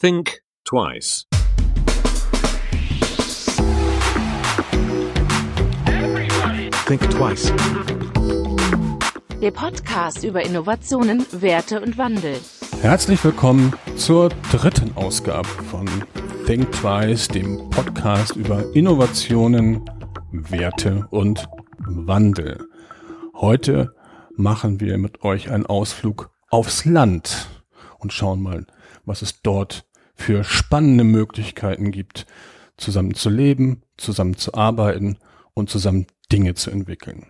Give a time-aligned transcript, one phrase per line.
[0.00, 1.26] Think twice.
[6.86, 7.52] Think twice.
[9.42, 12.40] Der Podcast über Innovationen, Werte und Wandel.
[12.80, 15.86] Herzlich willkommen zur dritten Ausgabe von
[16.46, 19.84] Think Twice, dem Podcast über Innovationen,
[20.32, 21.46] Werte und
[21.80, 22.56] Wandel.
[23.34, 23.94] Heute
[24.34, 27.50] machen wir mit euch einen Ausflug aufs Land
[27.98, 28.66] und schauen mal,
[29.04, 29.84] was es dort
[30.20, 32.26] für spannende Möglichkeiten gibt,
[32.76, 35.18] zusammen zu leben, zusammen zu arbeiten
[35.54, 37.26] und zusammen Dinge zu entwickeln.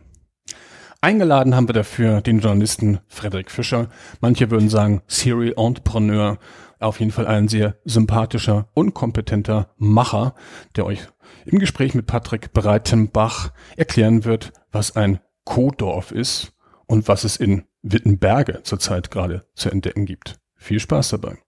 [1.01, 3.89] Eingeladen haben wir dafür den Journalisten Frederik Fischer.
[4.21, 6.39] Manche würden sagen Serial Entrepreneur.
[6.79, 10.35] Auf jeden Fall ein sehr sympathischer und kompetenter Macher,
[10.77, 11.07] der euch
[11.47, 16.53] im Gespräch mit Patrick Breitenbach erklären wird, was ein Co-Dorf ist
[16.87, 20.39] und was es in Wittenberge zurzeit gerade zu entdecken gibt.
[20.57, 21.39] Viel Spaß dabei.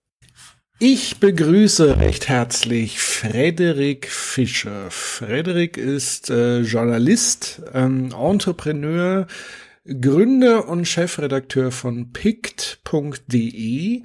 [0.79, 4.89] Ich begrüße recht herzlich Frederik Fischer.
[4.89, 9.27] Frederik ist äh, Journalist, ähm, Entrepreneur,
[9.85, 14.01] Gründer und Chefredakteur von pict.de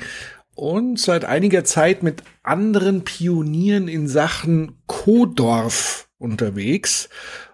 [0.55, 7.09] und seit einiger Zeit mit anderen Pionieren in Sachen Kodorf unterwegs.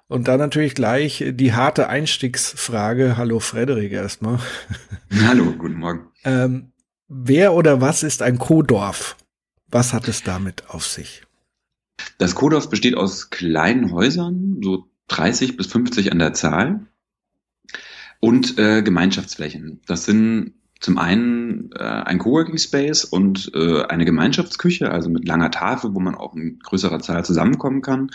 [0.09, 3.17] Und dann natürlich gleich die harte Einstiegsfrage.
[3.17, 4.39] Hallo Frederik erstmal.
[5.27, 6.09] Hallo, guten Morgen.
[6.25, 6.73] Ähm,
[7.09, 9.17] Wer oder was ist ein Kodorf?
[9.69, 11.23] Was hat es damit auf sich?
[12.19, 16.87] Das Kodorf besteht aus kleinen Häusern, so 30 bis 50 an der Zahl,
[18.21, 19.83] und äh, Gemeinschaftsflächen.
[19.87, 25.51] Das sind zum einen äh, ein Coworking Space und äh, eine Gemeinschaftsküche, also mit langer
[25.51, 28.11] Tafel, wo man auch in größerer Zahl zusammenkommen kann.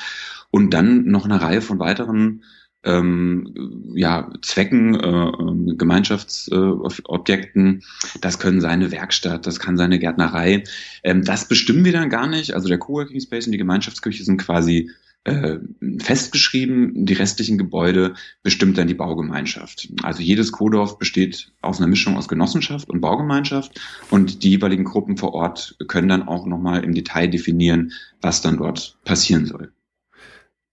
[0.49, 2.43] Und dann noch eine Reihe von weiteren
[2.83, 7.83] ähm, ja, Zwecken, äh, ähm, Gemeinschaftsobjekten.
[8.21, 10.63] Das können seine Werkstatt, das kann seine Gärtnerei.
[11.03, 12.53] Ähm, das bestimmen wir dann gar nicht.
[12.53, 14.89] Also der Coworking Space und die Gemeinschaftsküche sind quasi
[15.25, 15.57] äh,
[15.99, 17.05] festgeschrieben.
[17.05, 19.89] Die restlichen Gebäude bestimmt dann die Baugemeinschaft.
[20.01, 25.17] Also jedes Kodorf besteht aus einer Mischung aus Genossenschaft und Baugemeinschaft und die jeweiligen Gruppen
[25.17, 29.73] vor Ort können dann auch nochmal im Detail definieren, was dann dort passieren soll.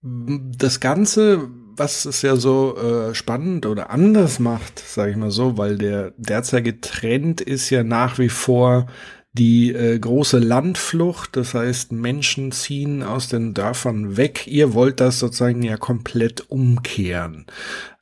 [0.01, 5.57] Das Ganze was es ja so äh, spannend oder anders macht, sage ich mal so,
[5.57, 8.87] weil der derzeitige Trend ist ja nach wie vor
[9.33, 14.47] die äh, große Landflucht, das heißt Menschen ziehen aus den Dörfern weg.
[14.47, 17.45] Ihr wollt das sozusagen ja komplett umkehren.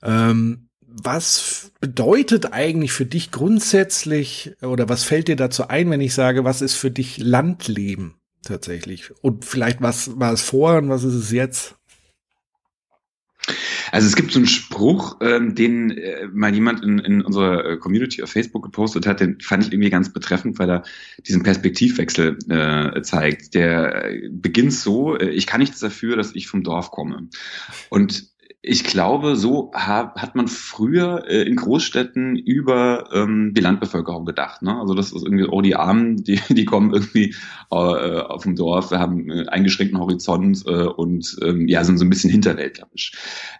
[0.01, 6.13] Ähm, was bedeutet eigentlich für dich grundsätzlich oder was fällt dir dazu ein, wenn ich
[6.13, 9.11] sage, was ist für dich Landleben tatsächlich?
[9.21, 11.75] Und vielleicht was war es vorher und was ist es jetzt?
[13.91, 18.23] Also es gibt so einen Spruch, ähm, den äh, mal jemand in, in unserer Community
[18.23, 20.83] auf Facebook gepostet hat, den fand ich irgendwie ganz betreffend, weil er
[21.27, 23.53] diesen Perspektivwechsel äh, zeigt.
[23.53, 27.29] Der äh, beginnt so, äh, ich kann nichts dafür, dass ich vom Dorf komme.
[27.89, 28.34] Und
[28.67, 34.63] ich glaube, so ha hat man früher äh, in Großstädten über ähm, die Landbevölkerung gedacht.
[34.63, 34.75] Ne?
[34.79, 37.35] Also das ist irgendwie, oh, die Armen, die, die kommen irgendwie
[37.71, 42.09] äh, auf dem Dorf, haben äh, eingeschränkten Horizont äh, und ähm, ja, sind so ein
[42.09, 43.13] bisschen hinterwäldlerisch.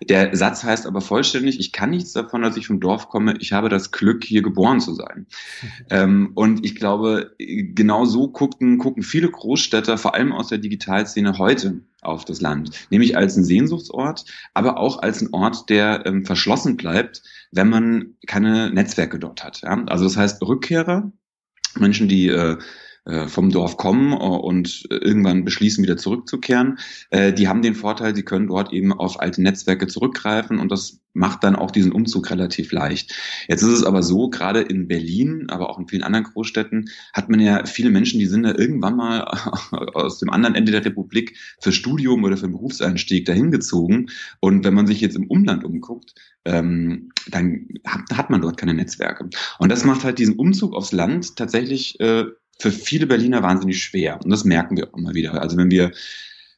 [0.09, 3.53] Der Satz heißt aber vollständig, ich kann nichts davon, dass ich vom Dorf komme, ich
[3.53, 5.27] habe das Glück, hier geboren zu sein.
[5.91, 11.37] ähm, und ich glaube, genau so gucken, gucken viele Großstädter, vor allem aus der Digitalszene
[11.37, 16.25] heute auf das Land, nämlich als ein Sehnsuchtsort, aber auch als ein Ort, der ähm,
[16.25, 19.61] verschlossen bleibt, wenn man keine Netzwerke dort hat.
[19.61, 19.83] Ja?
[19.87, 21.11] Also das heißt Rückkehrer,
[21.77, 22.57] Menschen, die äh,
[23.27, 26.79] vom Dorf kommen äh, und irgendwann beschließen, wieder zurückzukehren,
[27.11, 31.01] äh, die haben den Vorteil, sie können dort eben auf alte Netzwerke zurückgreifen und das
[31.13, 33.13] macht dann auch diesen Umzug relativ leicht.
[33.47, 37.29] Jetzt ist es aber so, gerade in Berlin, aber auch in vielen anderen Großstädten, hat
[37.29, 39.21] man ja viele Menschen, die sind da irgendwann mal
[39.93, 44.07] aus dem anderen Ende der Republik für Studium oder für Berufseinstieg dahin gezogen.
[44.41, 48.73] Und wenn man sich jetzt im Umland umguckt, ähm, dann hat, hat man dort keine
[48.73, 49.29] Netzwerke.
[49.57, 52.25] Und das macht halt diesen Umzug aufs Land tatsächlich äh,
[52.59, 54.19] für viele Berliner wahnsinnig schwer.
[54.23, 55.41] Und das merken wir auch immer wieder.
[55.41, 55.91] Also wenn wir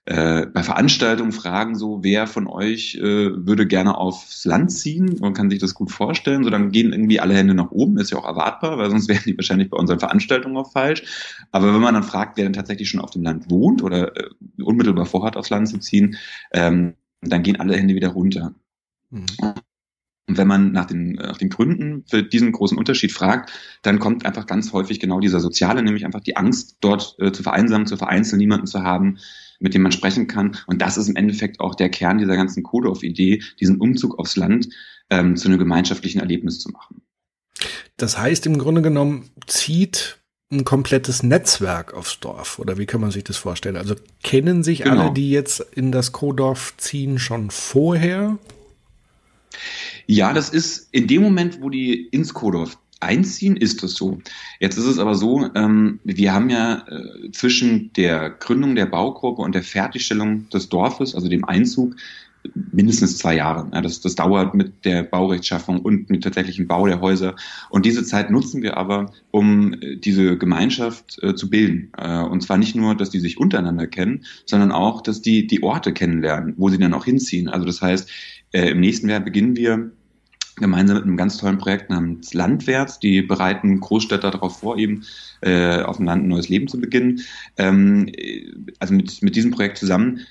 [0.06, 3.02] äh, bei Veranstaltungen fragen, so wer von euch äh,
[3.46, 7.20] würde gerne aufs Land ziehen, man kann sich das gut vorstellen, so dann gehen irgendwie
[7.20, 10.00] alle Hände nach oben, ist ja auch erwartbar, weil sonst wären die wahrscheinlich bei unseren
[10.00, 11.04] Veranstaltungen auch falsch.
[11.52, 14.30] Aber wenn man dann fragt, wer denn tatsächlich schon auf dem Land wohnt oder äh,
[14.62, 16.16] unmittelbar vorhat, aufs Land zu ziehen,
[16.54, 18.54] ähm, dann gehen alle Hände wieder runter.
[19.10, 19.26] Mhm.
[20.28, 23.52] Und wenn man nach den, nach den Gründen für diesen großen Unterschied fragt,
[23.82, 27.44] dann kommt einfach ganz häufig genau dieser soziale, nämlich einfach die Angst, dort äh, zu
[27.44, 29.20] vereinsamen, zu vereinzeln, niemanden zu haben,
[29.60, 30.58] mit dem man sprechen kann.
[30.68, 34.68] Und das ist im Endeffekt auch der Kern dieser ganzen Code-of-Idee, diesen Umzug aufs Land
[35.10, 37.02] ähm, zu einem gemeinschaftlichen Erlebnis zu machen.
[37.96, 40.20] Das heißt, im Grunde genommen zieht
[40.52, 42.60] ein komplettes Netzwerk aufs Dorf?
[42.60, 43.76] Oder wie kann man sich das vorstellen?
[43.76, 45.06] Also kennen sich genau.
[45.06, 48.38] alle, die jetzt in das Co-Dorf ziehen, schon vorher?
[50.08, 54.20] Ja, das ist in dem Moment, wo die ins Co-Dorf einziehen, ist das so.
[54.60, 59.42] Jetzt ist es aber so, ähm, wir haben ja äh, zwischen der Gründung der Baugruppe
[59.42, 61.96] und der Fertigstellung des Dorfes, also dem Einzug,
[62.72, 63.70] mindestens zwei Jahre.
[63.74, 67.36] Ja, das, das dauert mit der Baurechtschaffung und mit tatsächlichen Bau der Häuser.
[67.70, 71.92] Und diese Zeit nutzen wir aber, um äh, diese Gemeinschaft äh, zu bilden.
[71.98, 75.64] Äh, und zwar nicht nur, dass die sich untereinander kennen, sondern auch, dass die die
[75.64, 77.48] Orte kennenlernen, wo sie dann auch hinziehen.
[77.48, 78.10] Also das heißt,
[78.58, 79.92] äh, im nächsten Jahr beginnen wir
[80.56, 83.00] gemeinsam mit einem ganz tollen Projekt namens Landwärts.
[83.00, 85.04] Die bereiten Großstädter darauf vor, eben
[85.42, 87.22] äh, auf dem Land ein neues Leben zu beginnen.
[87.58, 90.22] Ähm, äh, also mit, mit diesem Projekt zusammen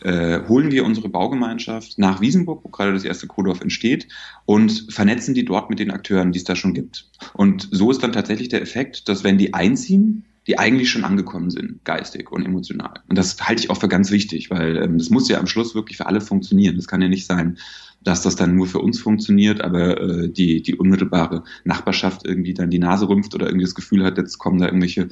[0.00, 4.08] äh, holen wir unsere Baugemeinschaft nach Wiesenburg, wo gerade das erste Kodorf entsteht,
[4.44, 7.08] und vernetzen die dort mit den Akteuren, die es da schon gibt.
[7.32, 11.50] Und so ist dann tatsächlich der Effekt, dass wenn die einziehen, die eigentlich schon angekommen
[11.50, 13.00] sind, geistig und emotional.
[13.08, 15.74] Und das halte ich auch für ganz wichtig, weil ähm, das muss ja am Schluss
[15.74, 16.76] wirklich für alle funktionieren.
[16.76, 17.58] Das kann ja nicht sein,
[18.02, 22.70] dass das dann nur für uns funktioniert, aber äh, die, die unmittelbare Nachbarschaft irgendwie dann
[22.70, 25.08] die Nase rümpft oder irgendwie das Gefühl hat, jetzt kommen da irgendwelche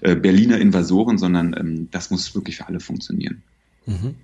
[0.00, 3.42] äh, Berliner Invasoren, sondern ähm, das muss wirklich für alle funktionieren.
[3.84, 4.14] Mhm.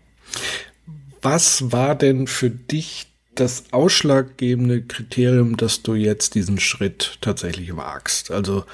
[1.21, 8.31] Was war denn für dich das ausschlaggebende Kriterium, dass du jetzt diesen Schritt tatsächlich wagst?
[8.31, 8.65] Also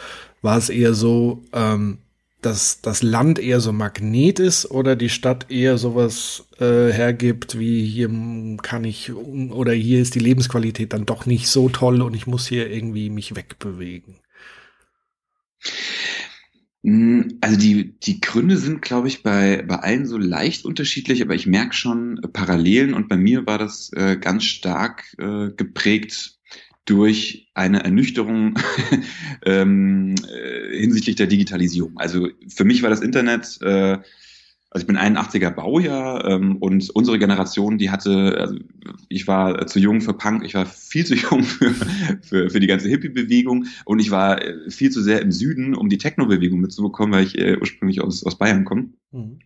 [0.44, 1.98] war es eher so, ähm,
[2.42, 7.86] dass das Land eher so Magnet ist oder die Stadt eher sowas äh, hergibt, wie
[7.86, 8.10] hier
[8.62, 12.46] kann ich oder hier ist die Lebensqualität dann doch nicht so toll und ich muss
[12.46, 14.16] hier irgendwie mich wegbewegen?
[16.84, 21.34] Hm, also die, die Gründe sind, glaube ich, bei, bei allen so leicht unterschiedlich, aber
[21.34, 26.38] ich merke schon Parallelen und bei mir war das äh, ganz stark äh, geprägt
[26.84, 28.58] durch eine Ernüchterung
[29.44, 31.96] ähm, äh, hinsichtlich der Digitalisierung.
[31.96, 33.98] Also für mich war das Internet äh,
[34.74, 38.56] also ich bin 81er Baujahr ähm, und unsere Generation, die hatte, also
[39.08, 41.72] ich war zu jung für Punk, ich war viel zu jung für,
[42.22, 45.88] für, für die ganze Hippie-Bewegung und ich war äh, viel zu sehr im Süden, um
[45.88, 48.88] die Techno-Bewegung mitzubekommen, weil ich äh, ursprünglich aus, aus Bayern komme.
[49.12, 49.38] Mhm.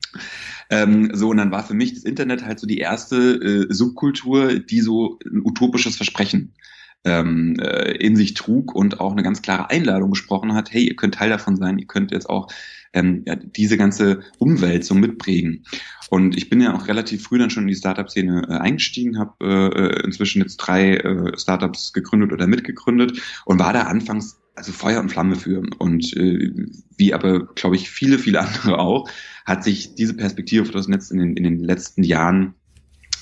[0.71, 4.59] Ähm, so, und dann war für mich das Internet halt so die erste äh, Subkultur,
[4.61, 6.55] die so ein utopisches Versprechen
[7.05, 10.97] ähm, äh, in sich trug und auch eine ganz klare Einladung gesprochen hat, hey, ihr
[10.97, 12.49] könnt Teil davon sein, ihr könnt jetzt auch
[12.93, 15.65] ähm, ja, diese ganze Umwälzung mitprägen.
[16.11, 19.35] Und ich bin ja auch relativ früh dann schon in die Startup-Szene äh, eingestiegen, habe
[19.43, 25.01] äh, inzwischen jetzt drei äh, Startups gegründet oder mitgegründet und war da anfangs also Feuer
[25.01, 25.63] und Flamme für.
[25.79, 26.53] Und äh,
[26.97, 29.09] wie aber, glaube ich, viele, viele andere auch,
[29.47, 32.55] hat sich diese Perspektive für das Netz in den, in den letzten Jahren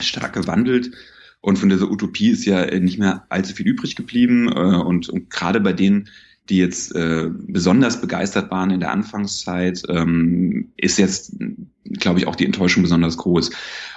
[0.00, 0.92] stark gewandelt.
[1.46, 4.48] Und von dieser Utopie ist ja nicht mehr allzu viel übrig geblieben.
[4.48, 6.08] Äh, und, und gerade bei denen,
[6.48, 11.36] die jetzt äh, besonders begeistert waren in der Anfangszeit, ähm, ist jetzt,
[11.84, 13.52] glaube ich, auch die Enttäuschung besonders groß.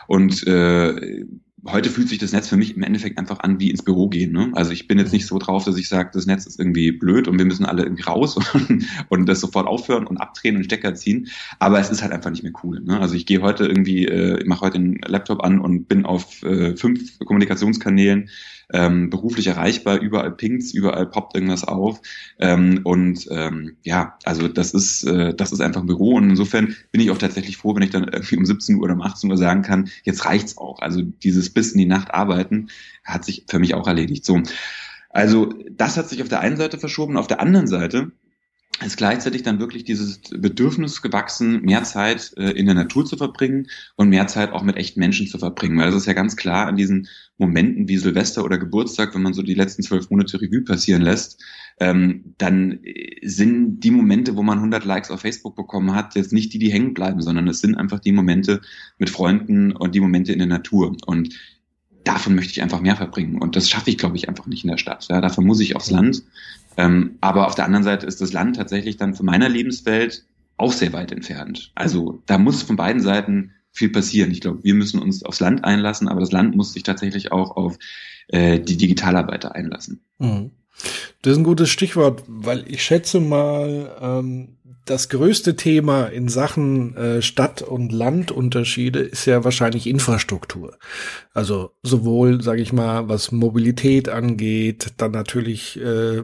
[0.06, 1.26] Und äh,
[1.66, 4.32] heute fühlt sich das Netz für mich im Endeffekt einfach an wie ins Büro gehen.
[4.32, 4.52] Ne?
[4.54, 7.28] Also ich bin jetzt nicht so drauf, dass ich sage, das Netz ist irgendwie blöd
[7.28, 10.96] und wir müssen alle irgendwie raus und, und das sofort aufhören und abdrehen und Stecker
[10.96, 11.28] ziehen.
[11.60, 12.80] Aber es ist halt einfach nicht mehr cool.
[12.82, 13.00] Ne?
[13.00, 16.76] Also ich gehe heute irgendwie, äh, mache heute den Laptop an und bin auf äh,
[16.76, 18.30] fünf Kommunikationskanälen
[18.72, 22.02] ähm, beruflich erreichbar, überall pingt's, überall poppt irgendwas auf.
[22.40, 26.16] Ähm, und ähm, ja, also das ist, äh, das ist einfach ein Büro.
[26.16, 28.94] Und insofern bin ich auch tatsächlich froh, wenn ich dann irgendwie um 17 Uhr oder
[28.94, 30.80] um 18 Uhr sagen kann, jetzt reicht's auch.
[30.82, 32.70] Also dieses bis in die Nacht arbeiten
[33.04, 34.26] hat sich für mich auch erledigt.
[34.26, 34.42] So.
[35.10, 38.12] Also das hat sich auf der einen Seite verschoben, auf der anderen Seite
[38.86, 43.68] ist gleichzeitig dann wirklich dieses Bedürfnis gewachsen, mehr Zeit äh, in der Natur zu verbringen
[43.96, 45.78] und mehr Zeit auch mit echten Menschen zu verbringen.
[45.78, 49.34] Weil das ist ja ganz klar an diesen Momenten wie Silvester oder Geburtstag, wenn man
[49.34, 51.42] so die letzten zwölf Monate Revue passieren lässt,
[51.80, 52.80] ähm, dann
[53.24, 56.72] sind die Momente, wo man 100 Likes auf Facebook bekommen hat, jetzt nicht die, die
[56.72, 58.62] hängen bleiben, sondern es sind einfach die Momente
[58.98, 60.96] mit Freunden und die Momente in der Natur.
[61.06, 61.36] Und
[62.04, 63.42] davon möchte ich einfach mehr verbringen.
[63.42, 65.08] Und das schaffe ich, glaube ich, einfach nicht in der Stadt.
[65.10, 66.24] Ja, dafür muss ich aufs Land.
[66.76, 70.26] Ähm, aber auf der anderen Seite ist das Land tatsächlich dann von meiner Lebenswelt
[70.58, 71.72] auch sehr weit entfernt.
[71.76, 74.32] Also da muss von beiden Seiten viel passieren.
[74.32, 77.56] Ich glaube, wir müssen uns aufs Land einlassen, aber das Land muss sich tatsächlich auch
[77.56, 77.78] auf
[78.28, 80.02] äh, die Digitalarbeiter einlassen.
[80.18, 80.52] Mhm.
[81.22, 84.60] Das ist ein gutes Stichwort, weil ich schätze mal, ähm,
[84.90, 90.78] das größte Thema in Sachen äh, Stadt- und Landunterschiede ist ja wahrscheinlich Infrastruktur.
[91.32, 96.24] Also sowohl, sage ich mal, was Mobilität angeht, dann natürlich äh,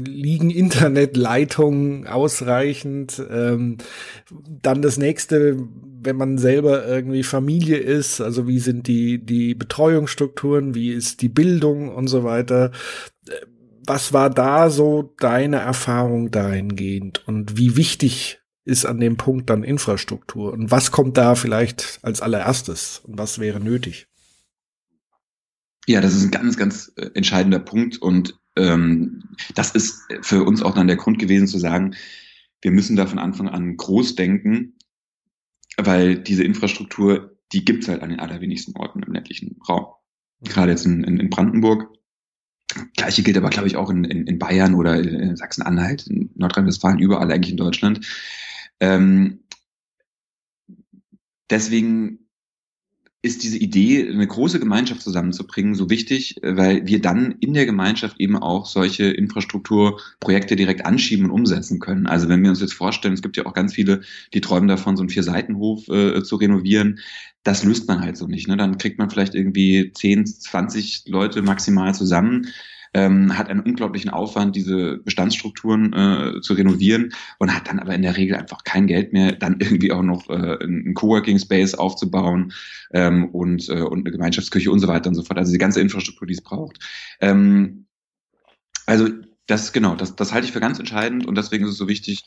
[0.00, 3.22] liegen Internetleitungen ausreichend.
[3.30, 3.78] Ähm,
[4.48, 5.56] dann das nächste,
[6.04, 11.28] wenn man selber irgendwie Familie ist, also wie sind die die Betreuungsstrukturen, wie ist die
[11.28, 12.70] Bildung und so weiter
[13.86, 19.62] was war da so deine Erfahrung dahingehend und wie wichtig ist an dem Punkt dann
[19.62, 24.08] Infrastruktur und was kommt da vielleicht als allererstes und was wäre nötig?
[25.86, 29.22] Ja, das ist ein ganz, ganz äh, entscheidender Punkt und ähm,
[29.54, 31.94] das ist für uns auch dann der Grund gewesen zu sagen,
[32.62, 34.78] wir müssen da von Anfang an groß denken,
[35.76, 39.86] weil diese Infrastruktur, die gibt's halt an den allerwenigsten Orten im ländlichen Raum.
[40.42, 41.90] Gerade jetzt in, in, in Brandenburg.
[42.96, 46.98] Gleiche gilt aber, glaube ich, auch in, in, in Bayern oder in Sachsen-Anhalt, in Nordrhein-Westfalen,
[46.98, 48.06] überall eigentlich in Deutschland.
[48.80, 49.44] Ähm,
[51.50, 52.23] deswegen
[53.24, 58.20] ist diese Idee, eine große Gemeinschaft zusammenzubringen, so wichtig, weil wir dann in der Gemeinschaft
[58.20, 62.06] eben auch solche Infrastrukturprojekte direkt anschieben und umsetzen können.
[62.06, 64.02] Also wenn wir uns jetzt vorstellen, es gibt ja auch ganz viele,
[64.34, 67.00] die träumen davon, so einen Vier-Seitenhof äh, zu renovieren.
[67.44, 68.46] Das löst man halt so nicht.
[68.46, 68.58] Ne?
[68.58, 72.48] Dann kriegt man vielleicht irgendwie 10, 20 Leute maximal zusammen
[72.94, 78.02] ähm, hat einen unglaublichen Aufwand, diese Bestandsstrukturen äh, zu renovieren und hat dann aber in
[78.02, 82.52] der Regel einfach kein Geld mehr, dann irgendwie auch noch äh, einen Coworking Space aufzubauen
[82.92, 85.38] ähm, und, äh, und eine Gemeinschaftsküche und so weiter und so fort.
[85.38, 86.78] Also die ganze Infrastruktur, die es braucht.
[87.20, 87.86] Ähm,
[88.86, 89.08] also
[89.46, 92.24] das genau, das, das halte ich für ganz entscheidend und deswegen ist es so wichtig,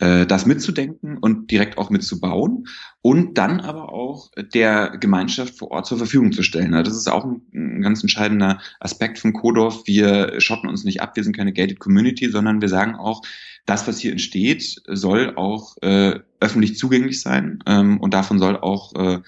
[0.00, 2.66] äh, das mitzudenken und direkt auch mitzubauen
[3.02, 6.72] und dann aber auch der Gemeinschaft vor Ort zur Verfügung zu stellen.
[6.72, 9.82] Das ist auch ein, ein ganz entscheidender Aspekt von Kodorf.
[9.86, 13.22] Wir schotten uns nicht ab, wir sind keine gated Community, sondern wir sagen auch,
[13.66, 18.94] das, was hier entsteht, soll auch äh, öffentlich zugänglich sein ähm, und davon soll auch
[18.94, 19.20] äh,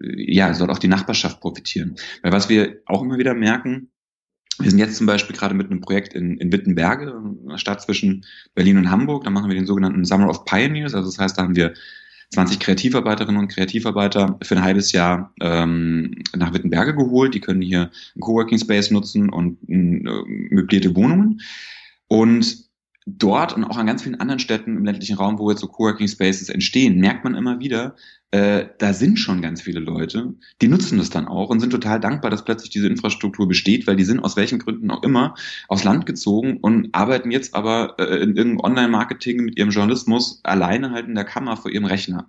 [0.00, 1.96] ja soll auch die Nachbarschaft profitieren.
[2.22, 3.91] Weil was wir auch immer wieder merken,
[4.58, 8.24] wir sind jetzt zum Beispiel gerade mit einem Projekt in, in Wittenberge, einer Stadt zwischen
[8.54, 9.24] Berlin und Hamburg.
[9.24, 10.94] Da machen wir den sogenannten Summer of Pioneers.
[10.94, 11.74] Also das heißt, da haben wir
[12.30, 17.34] 20 Kreativarbeiterinnen und Kreativarbeiter für ein halbes Jahr ähm, nach Wittenberge geholt.
[17.34, 21.40] Die können hier einen Coworking Space nutzen und äh, möblierte Wohnungen.
[22.08, 22.71] Und
[23.06, 26.08] dort und auch an ganz vielen anderen Städten im ländlichen Raum, wo jetzt so Coworking
[26.08, 27.96] Spaces entstehen, merkt man immer wieder,
[28.30, 32.00] äh, da sind schon ganz viele Leute, die nutzen das dann auch und sind total
[32.00, 35.34] dankbar, dass plötzlich diese Infrastruktur besteht, weil die sind aus welchen Gründen auch immer
[35.68, 40.92] aufs Land gezogen und arbeiten jetzt aber äh, in irgendeinem Online-Marketing mit ihrem Journalismus alleine
[40.92, 42.26] halt in der Kammer vor ihrem Rechner.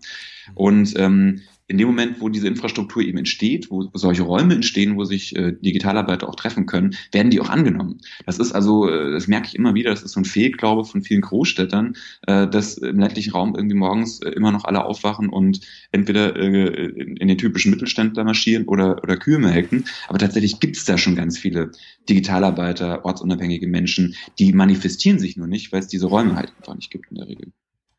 [0.55, 5.05] Und ähm, in dem Moment, wo diese Infrastruktur eben entsteht, wo solche Räume entstehen, wo
[5.05, 7.99] sich äh, Digitalarbeiter auch treffen können, werden die auch angenommen.
[8.25, 11.03] Das ist also, äh, das merke ich immer wieder, das ist so ein Fehlglaube von
[11.03, 11.95] vielen Großstädtern,
[12.27, 16.85] äh, dass im ländlichen Raum irgendwie morgens äh, immer noch alle aufwachen und entweder äh,
[17.17, 19.85] in, den typischen Mittelständler marschieren oder, oder Kühe melken.
[20.09, 21.71] Aber tatsächlich gibt es da schon ganz viele
[22.09, 26.91] Digitalarbeiter, ortsunabhängige Menschen, die manifestieren sich nur nicht, weil es diese Räume halt einfach nicht
[26.91, 27.51] gibt in der Regel.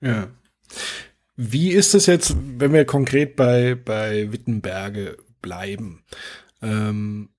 [0.03, 0.29] Ja.
[1.37, 6.05] Wie ist es jetzt, wenn wir konkret bei, bei Wittenberge bleiben?
[6.63, 7.31] Ähm,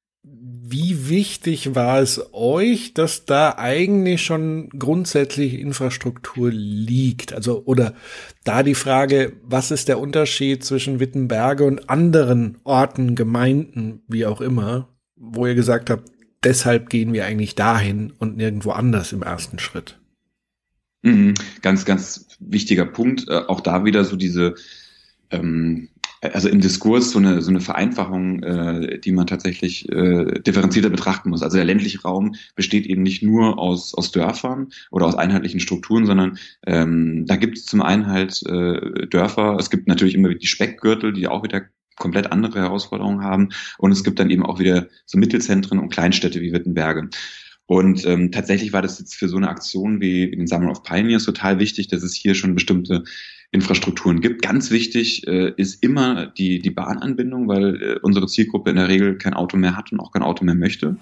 [0.67, 7.31] wie wichtig war es euch, dass da eigentlich schon grundsätzlich Infrastruktur liegt?
[7.31, 7.93] Also, oder
[8.43, 14.41] da die Frage, was ist der Unterschied zwischen Wittenberge und anderen Orten, Gemeinden, wie auch
[14.41, 16.11] immer, wo ihr gesagt habt,
[16.43, 19.99] deshalb gehen wir eigentlich dahin und nirgendwo anders im ersten Schritt?
[21.03, 21.35] Mhm.
[21.61, 23.27] Ganz, ganz wichtiger Punkt.
[23.27, 24.55] Äh, auch da wieder so diese,
[25.31, 25.89] ähm,
[26.21, 31.29] also im Diskurs so eine, so eine Vereinfachung, äh, die man tatsächlich äh, differenzierter betrachten
[31.29, 31.43] muss.
[31.43, 36.05] Also der ländliche Raum besteht eben nicht nur aus, aus Dörfern oder aus einheitlichen Strukturen,
[36.05, 40.47] sondern ähm, da gibt es zum einen halt äh, Dörfer, es gibt natürlich immer die
[40.47, 41.63] Speckgürtel, die auch wieder
[41.97, 46.41] komplett andere Herausforderungen haben und es gibt dann eben auch wieder so Mittelzentren und Kleinstädte
[46.41, 47.09] wie Wittenberge.
[47.67, 51.23] Und ähm, tatsächlich war das jetzt für so eine Aktion wie, den Summer of Pioneers
[51.23, 53.03] total wichtig, dass es hier schon bestimmte
[53.55, 54.41] Infrastrukturen gibt.
[54.41, 59.17] Ganz wichtig äh, ist immer die, die Bahnanbindung, weil äh, unsere Zielgruppe in der Regel
[59.17, 60.91] kein Auto mehr hat und auch kein Auto mehr möchte.
[60.91, 60.99] Mhm.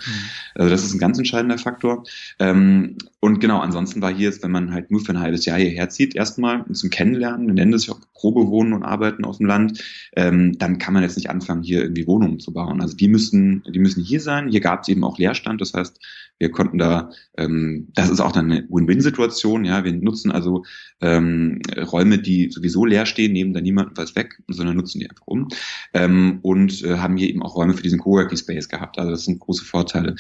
[0.55, 2.03] Also das ist ein ganz entscheidender Faktor.
[2.39, 5.57] Ähm, und genau, ansonsten war hier jetzt, wenn man halt nur für ein halbes Jahr
[5.57, 9.37] hierher zieht, erstmal zum Kennenlernen, wir nennen das ja auch Probe wohnen und arbeiten auf
[9.37, 9.83] dem Land,
[10.15, 12.81] ähm, dann kann man jetzt nicht anfangen, hier irgendwie Wohnungen zu bauen.
[12.81, 14.49] Also die müssen, die müssen hier sein.
[14.49, 15.59] Hier gab es eben auch Leerstand.
[15.59, 15.99] Das heißt,
[16.39, 19.65] wir konnten da, ähm, das ist auch dann eine Win-Win-Situation.
[19.65, 20.65] Ja, wir nutzen also
[21.01, 25.27] ähm, Räume, die sowieso leer stehen, nehmen da niemanden was weg, sondern nutzen die einfach
[25.27, 25.47] um
[25.93, 28.99] ähm, und äh, haben hier eben auch Räume für diesen Coworking Space gehabt.
[28.99, 30.15] Also das sind große Vorteile.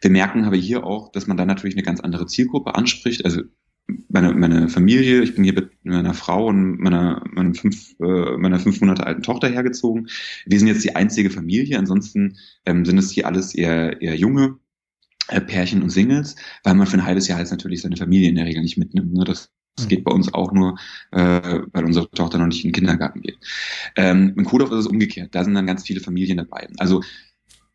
[0.00, 3.24] Wir merken aber hier auch, dass man dann natürlich eine ganz andere Zielgruppe anspricht.
[3.24, 3.42] Also
[4.08, 8.58] meine, meine Familie, ich bin hier mit meiner Frau und meiner, meiner, fünf, äh, meiner
[8.58, 10.08] fünf Monate alten Tochter hergezogen.
[10.46, 14.58] Wir sind jetzt die einzige Familie, ansonsten ähm, sind es hier alles eher, eher junge
[15.28, 18.46] Pärchen und Singles, weil man für ein halbes Jahr jetzt natürlich seine Familie in der
[18.46, 19.12] Regel nicht mitnimmt.
[19.12, 19.24] Ne?
[19.24, 20.78] Das, das geht bei uns auch nur,
[21.12, 23.38] äh, weil unsere Tochter noch nicht in den Kindergarten geht.
[23.96, 25.34] Ähm, in Kudorf ist es umgekehrt.
[25.34, 26.68] Da sind dann ganz viele Familien dabei.
[26.78, 27.02] Also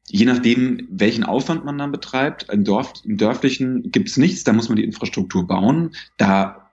[0.08, 4.70] je nachdem, welchen Aufwand man dann betreibt, im, Dorf, im dörflichen gibt's nichts, da muss
[4.70, 5.92] man die Infrastruktur bauen.
[6.18, 6.69] Da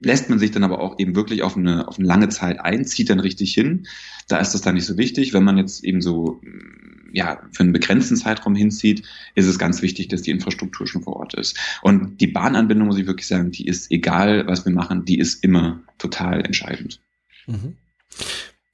[0.00, 2.84] lässt man sich dann aber auch eben wirklich auf eine, auf eine lange Zeit ein,
[2.84, 3.86] zieht dann richtig hin.
[4.28, 5.32] Da ist das dann nicht so wichtig.
[5.32, 6.40] Wenn man jetzt eben so
[7.12, 9.02] ja, für einen begrenzten Zeitraum hinzieht,
[9.34, 11.58] ist es ganz wichtig, dass die Infrastruktur schon vor Ort ist.
[11.82, 15.42] Und die Bahnanbindung, muss ich wirklich sagen, die ist egal, was wir machen, die ist
[15.44, 17.00] immer total entscheidend.
[17.46, 17.76] Mhm.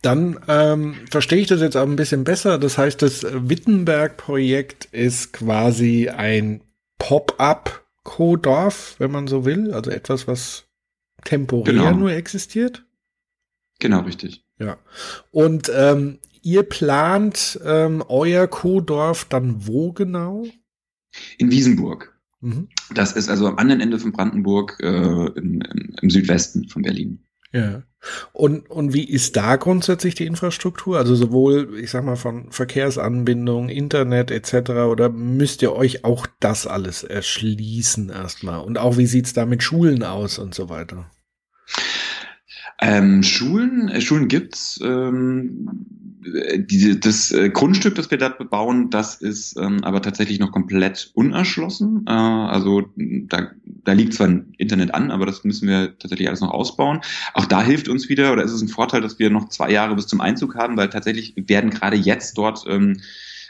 [0.03, 2.59] Dann ähm, verstehe ich das jetzt auch ein bisschen besser.
[2.59, 6.61] Das heißt, das Wittenberg-Projekt ist quasi ein
[6.99, 9.73] Pop-up-Co-Dorf, wenn man so will.
[9.73, 10.66] Also etwas, was
[11.27, 11.93] temporär genau.
[11.93, 12.85] nur existiert.
[13.79, 14.45] Genau, richtig.
[14.59, 14.79] Ja.
[15.31, 20.45] Und ähm, ihr plant ähm, euer Co-Dorf dann wo genau?
[21.39, 22.19] In Wiesenburg.
[22.41, 22.69] Mhm.
[22.95, 27.21] Das ist also am anderen Ende von Brandenburg äh, im, im, im Südwesten von Berlin.
[27.53, 27.83] Ja.
[28.33, 30.99] Und, und wie ist da grundsätzlich die Infrastruktur?
[30.99, 34.71] Also sowohl, ich sag mal, von Verkehrsanbindung, Internet etc.
[34.71, 38.61] oder müsst ihr euch auch das alles erschließen erstmal?
[38.61, 41.11] Und auch wie sieht's da mit Schulen aus und so weiter?
[42.81, 44.79] Ähm, Schulen, äh, Schulen gibt's.
[44.83, 45.87] Ähm,
[46.57, 51.11] die, das äh, Grundstück, das wir dort bebauen, das ist ähm, aber tatsächlich noch komplett
[51.15, 52.05] unerschlossen.
[52.07, 56.41] Äh, also da, da liegt zwar ein Internet an, aber das müssen wir tatsächlich alles
[56.41, 57.01] noch ausbauen.
[57.35, 59.95] Auch da hilft uns wieder, oder ist es ein Vorteil, dass wir noch zwei Jahre
[59.95, 63.01] bis zum Einzug haben, weil tatsächlich werden gerade jetzt dort ähm,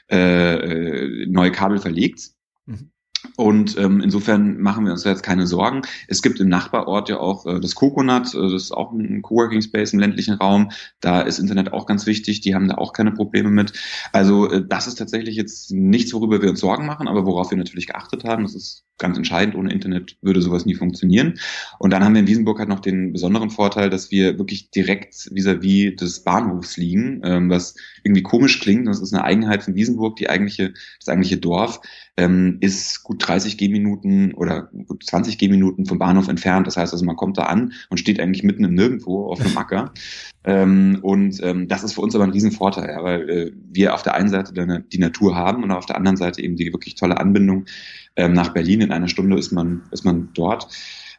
[0.08, 2.30] äh, neue Kabel verlegt.
[2.66, 2.90] Mhm.
[3.36, 5.82] Und ähm, insofern machen wir uns jetzt keine Sorgen.
[6.08, 9.62] Es gibt im Nachbarort ja auch äh, das Coconut, äh, das ist auch ein Coworking
[9.62, 10.70] Space im ländlichen Raum.
[11.00, 13.72] Da ist Internet auch ganz wichtig, die haben da auch keine Probleme mit.
[14.12, 17.58] Also äh, das ist tatsächlich jetzt nichts, worüber wir uns Sorgen machen, aber worauf wir
[17.58, 19.54] natürlich geachtet haben, das ist ganz entscheidend.
[19.56, 21.38] Ohne Internet würde sowas nie funktionieren.
[21.78, 25.14] Und dann haben wir in Wiesenburg halt noch den besonderen Vorteil, dass wir wirklich direkt
[25.32, 28.86] vis-à-vis -vis des Bahnhofs liegen, ähm, was irgendwie komisch klingt.
[28.88, 31.80] Das ist eine Eigenheit von Wiesenburg, die eigentliche, das eigentliche Dorf
[32.16, 36.66] ähm, ist gut 30 Gehminuten oder gut 20 Gehminuten vom Bahnhof entfernt.
[36.66, 39.56] Das heißt also, man kommt da an und steht eigentlich mitten im Nirgendwo auf einem
[39.58, 39.92] Acker.
[40.46, 44.02] ähm, und ähm, das ist für uns aber ein Riesenvorteil, ja, weil äh, wir auf
[44.02, 47.18] der einen Seite die Natur haben und auf der anderen Seite eben die wirklich tolle
[47.18, 47.66] Anbindung
[48.14, 48.80] ähm, nach Berlin.
[48.80, 50.68] In einer Stunde ist man, ist man dort.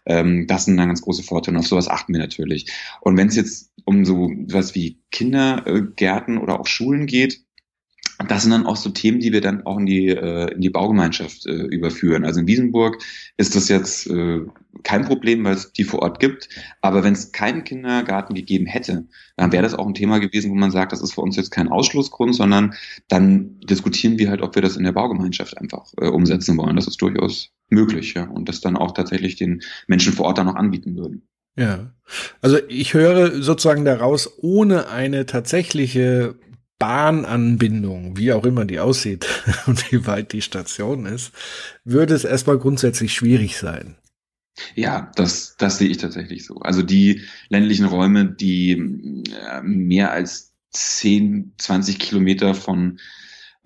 [0.06, 1.58] Ähm, das sind dann ganz große Vorteile.
[1.58, 2.71] Und auf sowas achten wir natürlich.
[3.01, 7.41] Und wenn es jetzt um so was wie Kindergärten oder auch Schulen geht,
[8.27, 10.71] das sind dann auch so Themen, die wir dann auch in die, äh, in die
[10.71, 12.25] Baugemeinschaft äh, überführen.
[12.25, 12.97] Also in Wiesenburg
[13.38, 14.41] ist das jetzt äh,
[14.84, 16.49] kein Problem, weil es die vor Ort gibt.
[16.82, 20.56] Aber wenn es keinen Kindergarten gegeben hätte, dann wäre das auch ein Thema gewesen, wo
[20.56, 22.73] man sagt, das ist für uns jetzt kein Ausschlussgrund, sondern
[23.08, 26.75] dann diskutieren wir halt, ob wir das in der Baugemeinschaft einfach äh, umsetzen wollen.
[26.75, 28.23] Das ist durchaus möglich, ja.
[28.23, 31.27] Und das dann auch tatsächlich den Menschen vor Ort dann noch anbieten würden.
[31.56, 31.91] Ja.
[32.41, 36.36] Also ich höre sozusagen daraus, ohne eine tatsächliche
[36.79, 39.27] Bahnanbindung, wie auch immer die aussieht
[39.67, 41.31] und wie weit die Station ist,
[41.83, 43.95] würde es erstmal grundsätzlich schwierig sein.
[44.75, 46.59] Ja, das, das sehe ich tatsächlich so.
[46.59, 52.99] Also die ländlichen Räume, die äh, mehr als 10, 20 Kilometer von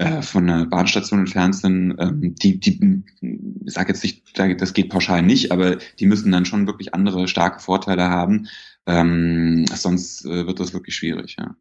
[0.02, 4.89] äh, von einer Bahnstation entfernt sind, ähm, die, die, ich sage jetzt nicht, das geht
[4.89, 8.47] pauschal nicht, aber die müssen dann schon wirklich andere starke Vorteile haben.
[8.88, 11.56] Ähm, sonst äh, wird das wirklich schwierig, ja.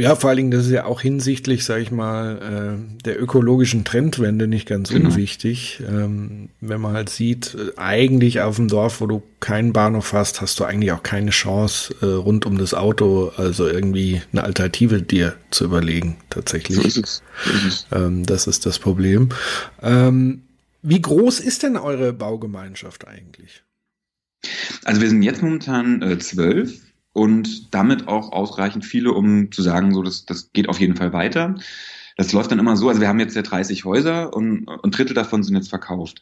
[0.00, 3.84] Ja, vor allen Dingen, das ist ja auch hinsichtlich, sag ich mal, äh, der ökologischen
[3.84, 5.10] Trendwende nicht ganz genau.
[5.10, 5.82] unwichtig.
[5.86, 10.40] Ähm, wenn man halt sieht, äh, eigentlich auf dem Dorf, wo du keinen Bahnhof hast,
[10.40, 15.02] hast du eigentlich auch keine Chance, äh, rund um das Auto, also irgendwie eine Alternative
[15.02, 16.78] dir zu überlegen, tatsächlich.
[16.78, 17.22] So ist es.
[17.44, 17.86] So ist es.
[17.92, 19.28] Ähm, das ist das Problem.
[19.82, 20.42] Ähm,
[20.82, 23.64] wie groß ist denn eure Baugemeinschaft eigentlich?
[24.84, 26.80] Also wir sind jetzt momentan äh, zwölf
[27.12, 31.12] und damit auch ausreichend viele, um zu sagen, so das, das geht auf jeden Fall
[31.12, 31.56] weiter.
[32.16, 35.14] Das läuft dann immer so, also wir haben jetzt ja 30 Häuser und ein Drittel
[35.14, 36.20] davon sind jetzt verkauft.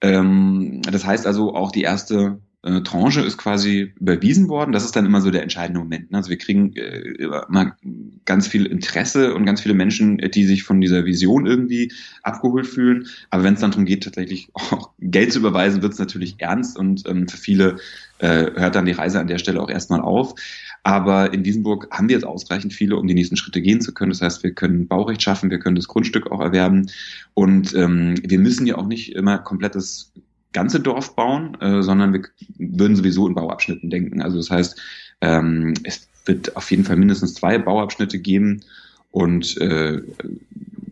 [0.00, 4.72] Ähm, das heißt also, auch die erste äh, Tranche ist quasi überwiesen worden.
[4.72, 6.10] Das ist dann immer so der entscheidende Moment.
[6.10, 6.18] Ne?
[6.18, 7.76] Also wir kriegen äh, immer
[8.24, 11.92] ganz viel Interesse und ganz viele Menschen, die sich von dieser Vision irgendwie
[12.22, 13.06] abgeholt fühlen.
[13.30, 16.76] Aber wenn es dann darum geht, tatsächlich auch Geld zu überweisen, wird es natürlich ernst
[16.76, 17.76] und ähm, für viele
[18.18, 20.34] äh, hört dann die Reise an der Stelle auch erstmal auf.
[20.82, 24.10] Aber in Wiesenburg haben wir jetzt ausreichend viele, um die nächsten Schritte gehen zu können.
[24.10, 26.90] Das heißt, wir können Baurecht schaffen, wir können das Grundstück auch erwerben.
[27.34, 30.12] Und ähm, wir müssen ja auch nicht immer komplettes
[30.52, 32.22] ganze Dorf bauen, äh, sondern wir
[32.58, 34.22] würden sowieso in Bauabschnitten denken.
[34.22, 34.80] Also das heißt,
[35.20, 38.62] ähm, es wird auf jeden Fall mindestens zwei Bauabschnitte geben
[39.10, 40.02] und äh,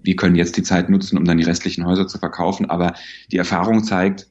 [0.03, 2.71] wir können jetzt die Zeit nutzen, um dann die restlichen Häuser zu verkaufen.
[2.71, 2.95] Aber
[3.33, 4.29] die Erfahrung zeigt,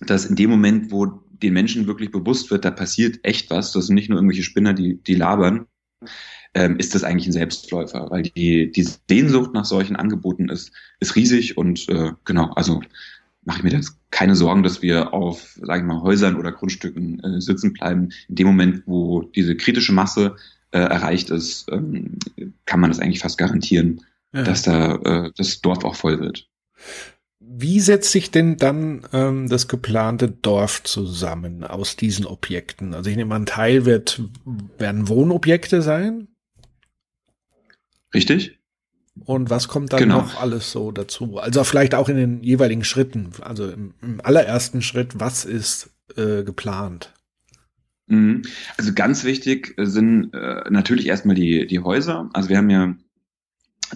[0.00, 1.06] dass in dem Moment, wo
[1.42, 4.72] den Menschen wirklich bewusst wird, da passiert echt was, das sind nicht nur irgendwelche Spinner,
[4.72, 5.66] die, die labern,
[6.54, 11.14] ähm, ist das eigentlich ein Selbstläufer, weil die, die Sehnsucht nach solchen Angeboten ist, ist
[11.14, 12.80] riesig und äh, genau, also
[13.46, 17.20] mache ich mir jetzt keine Sorgen, dass wir auf, sage ich mal, Häusern oder Grundstücken
[17.20, 18.10] äh, sitzen bleiben.
[18.28, 20.36] In dem Moment, wo diese kritische Masse
[20.72, 22.18] äh, erreicht ist, ähm,
[22.66, 24.04] kann man das eigentlich fast garantieren,
[24.34, 24.42] ja.
[24.42, 26.48] dass da äh, das Dorf auch voll wird.
[27.38, 32.94] Wie setzt sich denn dann ähm, das geplante Dorf zusammen aus diesen Objekten?
[32.94, 34.22] Also ich nehme an, ein Teil wird,
[34.76, 36.26] werden Wohnobjekte sein.
[38.12, 38.55] Richtig.
[39.24, 40.18] Und was kommt dann genau.
[40.18, 41.38] noch alles so dazu?
[41.38, 43.30] Also vielleicht auch in den jeweiligen Schritten.
[43.40, 47.12] Also im, im allerersten Schritt, was ist äh, geplant?
[48.06, 48.42] Mhm.
[48.76, 52.30] Also ganz wichtig sind äh, natürlich erstmal die, die Häuser.
[52.32, 52.94] Also wir haben ja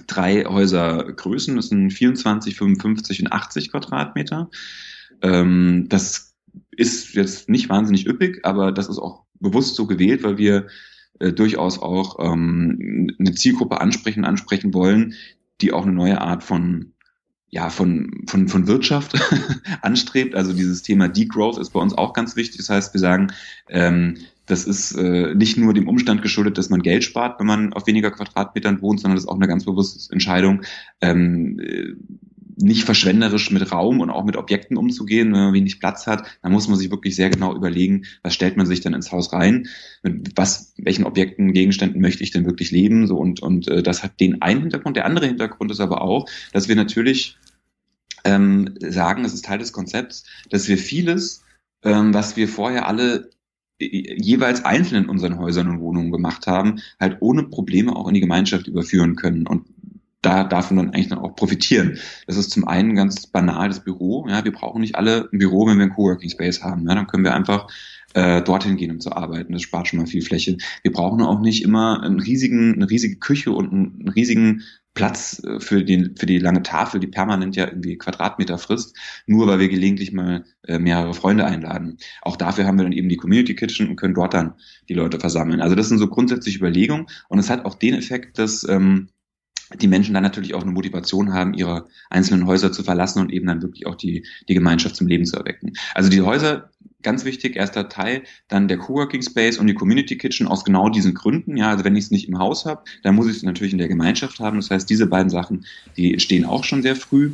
[0.06, 4.50] drei Häusergrößen, das sind 24, 55 und 80 Quadratmeter.
[5.22, 6.35] Ähm, das
[6.70, 10.66] ist jetzt nicht wahnsinnig üppig, aber das ist auch bewusst so gewählt, weil wir
[11.20, 15.14] äh, durchaus auch ähm, eine Zielgruppe ansprechen, ansprechen wollen,
[15.61, 16.92] die auch eine neue Art von
[17.52, 19.18] ja, von, von, von Wirtschaft
[19.83, 20.37] anstrebt.
[20.37, 22.59] Also dieses Thema Degrowth ist bei uns auch ganz wichtig.
[22.59, 23.33] Das heißt, wir sagen,
[23.68, 27.72] ähm, das ist äh, nicht nur dem Umstand geschuldet, dass man Geld spart, wenn man
[27.72, 30.62] auf weniger Quadratmetern wohnt, sondern das ist auch eine ganz bewusste Entscheidung,
[31.00, 31.94] ähm, äh,
[32.61, 36.53] nicht verschwenderisch mit Raum und auch mit Objekten umzugehen, wenn man wenig Platz hat, dann
[36.53, 39.68] muss man sich wirklich sehr genau überlegen, was stellt man sich denn ins Haus rein,
[40.03, 44.03] mit was, welchen Objekten, Gegenständen möchte ich denn wirklich leben, so und und äh, das
[44.03, 44.96] hat den einen Hintergrund.
[44.96, 47.38] Der andere Hintergrund ist aber auch, dass wir natürlich
[48.25, 51.42] ähm, sagen, es ist Teil des Konzepts, dass wir vieles,
[51.83, 53.31] ähm, was wir vorher alle
[53.81, 58.20] jeweils einzeln in unseren Häusern und Wohnungen gemacht haben, halt ohne Probleme auch in die
[58.20, 59.46] Gemeinschaft überführen können.
[59.46, 59.66] Und
[60.22, 61.98] da darf man dann eigentlich dann auch profitieren.
[62.26, 64.26] Das ist zum einen ganz banal das Büro.
[64.28, 66.87] Ja, wir brauchen nicht alle ein Büro, wenn wir einen Coworking Space haben.
[66.87, 67.68] Ja, dann können wir einfach
[68.14, 69.52] äh, dorthin gehen, um zu arbeiten.
[69.52, 70.56] Das spart schon mal viel Fläche.
[70.83, 75.61] Wir brauchen auch nicht immer einen riesigen, eine riesige Küche und einen, riesigen Platz äh,
[75.61, 79.68] für, den, für die lange Tafel, die permanent ja irgendwie Quadratmeter frisst, nur weil wir
[79.68, 81.98] gelegentlich mal äh, mehrere Freunde einladen.
[82.22, 84.54] Auch dafür haben wir dann eben die Community Kitchen und können dort dann
[84.88, 85.61] die Leute versammeln.
[85.61, 89.09] Also das sind so grundsätzliche Überlegungen und es hat auch den Effekt, dass ähm,
[89.78, 93.46] die Menschen dann natürlich auch eine Motivation haben, ihre einzelnen Häuser zu verlassen und eben
[93.46, 95.74] dann wirklich auch die, die Gemeinschaft zum Leben zu erwecken.
[95.94, 96.70] Also die Häuser,
[97.02, 101.14] ganz wichtig, erster Teil, dann der Coworking Space und die Community Kitchen aus genau diesen
[101.14, 101.56] Gründen.
[101.56, 103.78] Ja, also wenn ich es nicht im Haus habe, dann muss ich es natürlich in
[103.78, 104.56] der Gemeinschaft haben.
[104.56, 105.64] Das heißt, diese beiden Sachen,
[105.96, 107.33] die entstehen auch schon sehr früh.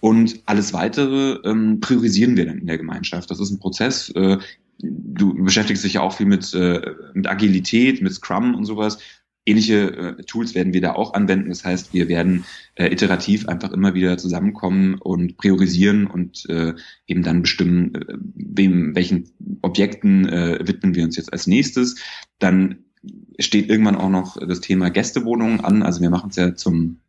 [0.00, 3.30] Und alles weitere ähm, priorisieren wir dann in der Gemeinschaft.
[3.30, 4.10] Das ist ein Prozess.
[4.10, 4.38] Äh,
[4.78, 6.80] du beschäftigst dich ja auch viel mit, äh,
[7.14, 8.98] mit Agilität, mit Scrum und sowas.
[9.46, 11.50] Ähnliche äh, Tools werden wir da auch anwenden.
[11.50, 12.44] Das heißt, wir werden
[12.76, 16.74] äh, iterativ einfach immer wieder zusammenkommen und priorisieren und äh,
[17.06, 19.30] eben dann bestimmen, äh, wem, welchen
[19.62, 21.96] Objekten äh, widmen wir uns jetzt als nächstes.
[22.38, 22.84] Dann
[23.38, 25.82] steht irgendwann auch noch das Thema Gästewohnungen an.
[25.82, 27.00] Also wir machen es ja zum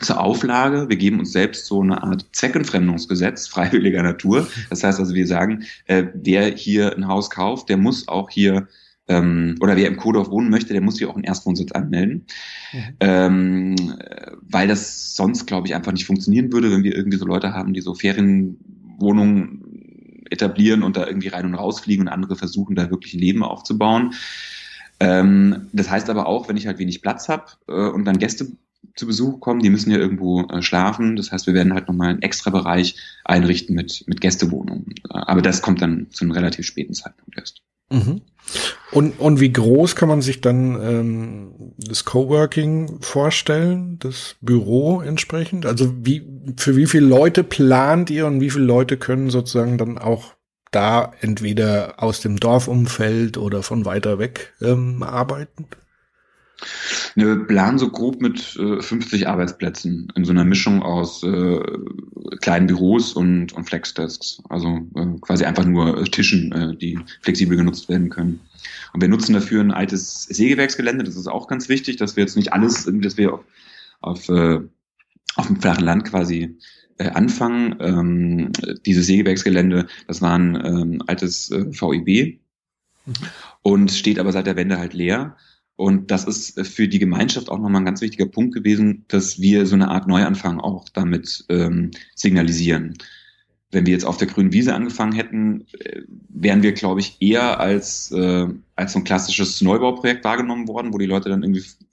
[0.00, 0.88] zur Auflage.
[0.88, 4.46] Wir geben uns selbst so eine Art Zweckentfremdungsgesetz freiwilliger Natur.
[4.70, 8.68] Das heißt also, wir sagen, äh, wer hier ein Haus kauft, der muss auch hier
[9.08, 12.26] ähm, oder wer im Kodorf wohnen möchte, der muss sich auch einen Erstwohnsitz anmelden.
[12.72, 12.80] Mhm.
[13.00, 13.76] Ähm,
[14.42, 17.72] weil das sonst, glaube ich, einfach nicht funktionieren würde, wenn wir irgendwie so Leute haben,
[17.72, 19.64] die so Ferienwohnungen
[20.30, 24.12] etablieren und da irgendwie rein und rausfliegen und andere versuchen, da wirklich ein Leben aufzubauen.
[25.00, 28.52] Ähm, das heißt aber auch, wenn ich halt wenig Platz habe äh, und dann Gäste
[28.94, 31.16] zu Besuch kommen, die müssen ja irgendwo äh, schlafen.
[31.16, 34.94] Das heißt, wir werden halt nochmal einen extra Bereich einrichten mit, mit Gästewohnungen.
[35.08, 37.62] Aber das kommt dann zu einem relativ späten Zeitpunkt erst.
[37.90, 38.22] Mhm.
[38.90, 45.66] Und, und wie groß kann man sich dann ähm, das Coworking vorstellen, das Büro entsprechend?
[45.66, 49.98] Also wie für wie viele Leute plant ihr und wie viele Leute können sozusagen dann
[49.98, 50.34] auch
[50.70, 55.66] da entweder aus dem Dorfumfeld oder von weiter weg ähm, arbeiten?
[57.14, 61.60] Wir planen so grob mit äh, 50 Arbeitsplätzen in so einer Mischung aus äh,
[62.40, 64.42] kleinen Büros und, und Flexdesks.
[64.48, 68.40] Also äh, quasi einfach nur Tischen, äh, die flexibel genutzt werden können.
[68.92, 71.04] Und wir nutzen dafür ein altes Sägewerksgelände.
[71.04, 73.44] Das ist auch ganz wichtig, dass wir jetzt nicht alles, dass wir auf,
[74.00, 74.60] auf, äh,
[75.36, 76.56] auf dem flachen Land quasi
[76.98, 77.76] äh, anfangen.
[77.80, 78.52] Ähm,
[78.84, 82.40] dieses Sägewerksgelände, das war ein ähm, altes äh, VIB
[83.06, 83.12] mhm.
[83.62, 85.36] und steht aber seit der Wende halt leer.
[85.78, 89.64] Und das ist für die Gemeinschaft auch nochmal ein ganz wichtiger Punkt gewesen, dass wir
[89.64, 92.98] so eine Art Neuanfang auch damit ähm, signalisieren.
[93.70, 97.60] Wenn wir jetzt auf der grünen Wiese angefangen hätten, äh, wären wir, glaube ich, eher
[97.60, 101.87] als, äh, als so ein klassisches Neubauprojekt wahrgenommen worden, wo die Leute dann irgendwie äh,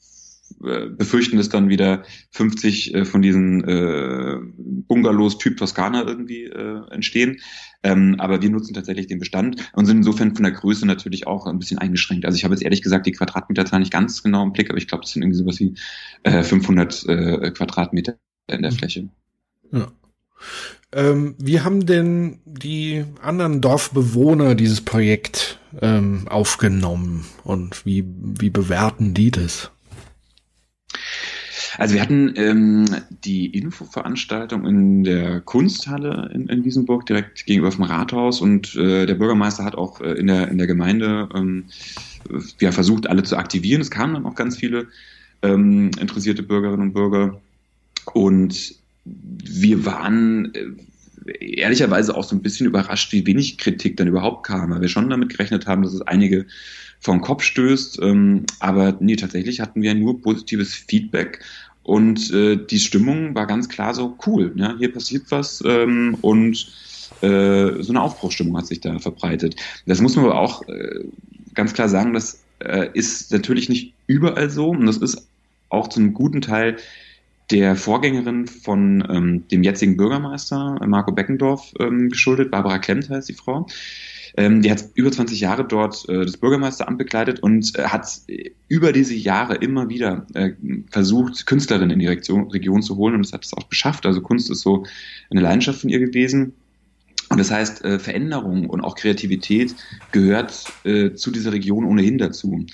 [0.89, 4.37] befürchten, dass dann wieder 50 äh, von diesen äh,
[4.87, 7.39] Bungalows Typ Toskana irgendwie äh, entstehen.
[7.83, 11.45] Ähm, aber wir nutzen tatsächlich den Bestand und sind insofern von der Größe natürlich auch
[11.45, 12.25] ein bisschen eingeschränkt.
[12.25, 14.87] Also ich habe jetzt ehrlich gesagt die Quadratmeterzahl nicht ganz genau im Blick, aber ich
[14.87, 15.75] glaube, das sind irgendwie sowas wie
[16.23, 18.15] äh, 500 äh, Quadratmeter
[18.47, 19.09] in der Fläche.
[19.71, 19.91] Ja.
[20.91, 29.13] Ähm, wie haben denn die anderen Dorfbewohner dieses Projekt ähm, aufgenommen und wie, wie bewerten
[29.13, 29.71] die das?
[31.77, 32.85] Also wir hatten ähm,
[33.23, 39.15] die Infoveranstaltung in der Kunsthalle in, in Wiesenburg direkt gegenüber vom Rathaus und äh, der
[39.15, 41.65] Bürgermeister hat auch äh, in der in der Gemeinde ähm,
[42.59, 43.81] ja, versucht, alle zu aktivieren.
[43.81, 44.87] Es kamen dann auch ganz viele
[45.41, 47.39] ähm, interessierte Bürgerinnen und Bürger
[48.13, 54.45] und wir waren äh, ehrlicherweise auch so ein bisschen überrascht, wie wenig Kritik dann überhaupt
[54.45, 56.45] kam, weil wir schon damit gerechnet haben, dass es einige
[56.99, 57.99] vom Kopf stößt.
[58.01, 61.43] Ähm, aber nee, tatsächlich hatten wir nur positives Feedback.
[61.85, 64.51] Und äh, die Stimmung war ganz klar so cool.
[64.55, 66.67] Ja, hier passiert was ähm, und
[67.21, 69.55] äh, so eine Aufbruchstimmung hat sich da verbreitet.
[69.85, 71.05] Das muss man aber auch äh,
[71.53, 75.27] ganz klar sagen, das äh, ist natürlich nicht überall so und das ist
[75.69, 76.77] auch zu einem guten Teil
[77.51, 82.49] der Vorgängerin von ähm, dem jetzigen Bürgermeister Marco Beckendorf ähm, geschuldet.
[82.49, 83.67] Barbara Klemmt heißt die Frau.
[84.37, 88.07] Ähm, die hat über 20 Jahre dort äh, das Bürgermeisteramt bekleidet und äh, hat
[88.67, 90.51] über diese Jahre immer wieder äh,
[90.91, 94.05] versucht, Künstlerinnen in die Region, Region zu holen und das hat es auch geschafft.
[94.05, 94.85] Also Kunst ist so
[95.29, 96.53] eine Leidenschaft von ihr gewesen.
[97.29, 99.73] Und das heißt, äh, Veränderung und auch Kreativität
[100.11, 102.65] gehört äh, zu dieser Region ohnehin dazu.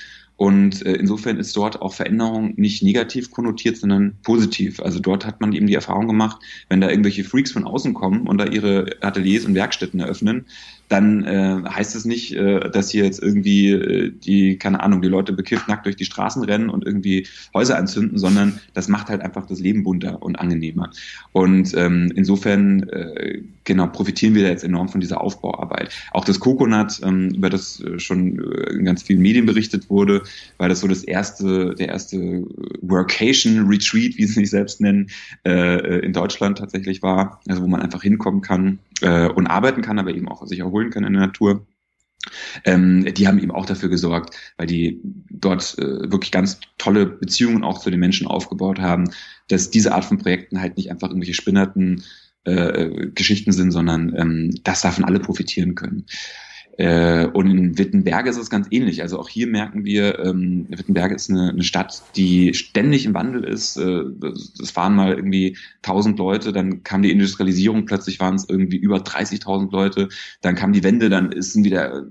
[0.42, 4.80] Und äh, insofern ist dort auch Veränderung nicht negativ konnotiert, sondern positiv.
[4.80, 8.26] Also dort hat man eben die Erfahrung gemacht, wenn da irgendwelche Freaks von außen kommen
[8.26, 10.48] und da ihre Ateliers und Werkstätten eröffnen,
[10.92, 15.08] dann äh, heißt es nicht, äh, dass hier jetzt irgendwie äh, die, keine Ahnung, die
[15.08, 19.22] Leute bekifft nackt durch die Straßen rennen und irgendwie Häuser anzünden, sondern das macht halt
[19.22, 20.90] einfach das Leben bunter und angenehmer.
[21.32, 25.90] Und ähm, insofern äh, genau profitieren wir jetzt enorm von dieser Aufbauarbeit.
[26.12, 30.24] Auch das Coconut, ähm, über das äh, schon äh, in ganz vielen Medien berichtet wurde,
[30.58, 32.44] weil das so das erste, der erste
[32.82, 35.08] Workation Retreat, wie sie sich selbst nennen,
[35.46, 40.00] äh, in Deutschland tatsächlich war, also wo man einfach hinkommen kann äh, und arbeiten kann,
[40.00, 41.66] aber eben auch sich erholen kann in der Natur.
[42.66, 47.64] Ähm, die haben eben auch dafür gesorgt, weil die dort äh, wirklich ganz tolle Beziehungen
[47.64, 49.10] auch zu den Menschen aufgebaut haben,
[49.48, 52.04] dass diese Art von Projekten halt nicht einfach irgendwelche spinnerten
[52.44, 56.06] äh, Geschichten sind, sondern ähm, dass davon alle profitieren können.
[56.78, 59.02] Äh, und in Wittenberge ist es ganz ähnlich.
[59.02, 63.44] Also auch hier merken wir, ähm, Wittenberge ist eine, eine Stadt, die ständig im Wandel
[63.44, 63.78] ist.
[63.78, 64.04] Äh,
[64.62, 68.98] es waren mal irgendwie 1000 Leute, dann kam die Industrialisierung, plötzlich waren es irgendwie über
[68.98, 70.10] 30.000 Leute,
[70.42, 72.06] dann kam die Wende, dann ist wieder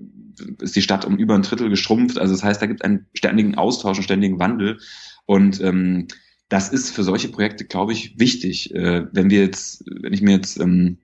[0.59, 2.19] ist die Stadt um über ein Drittel geschrumpft.
[2.19, 4.79] Also das heißt, da gibt es einen ständigen Austausch, einen ständigen Wandel.
[5.27, 6.09] Und ähm,
[6.49, 8.75] das ist für solche Projekte, glaube ich, wichtig.
[8.75, 10.99] Äh, wenn wir jetzt, wenn ich mir jetzt ähm,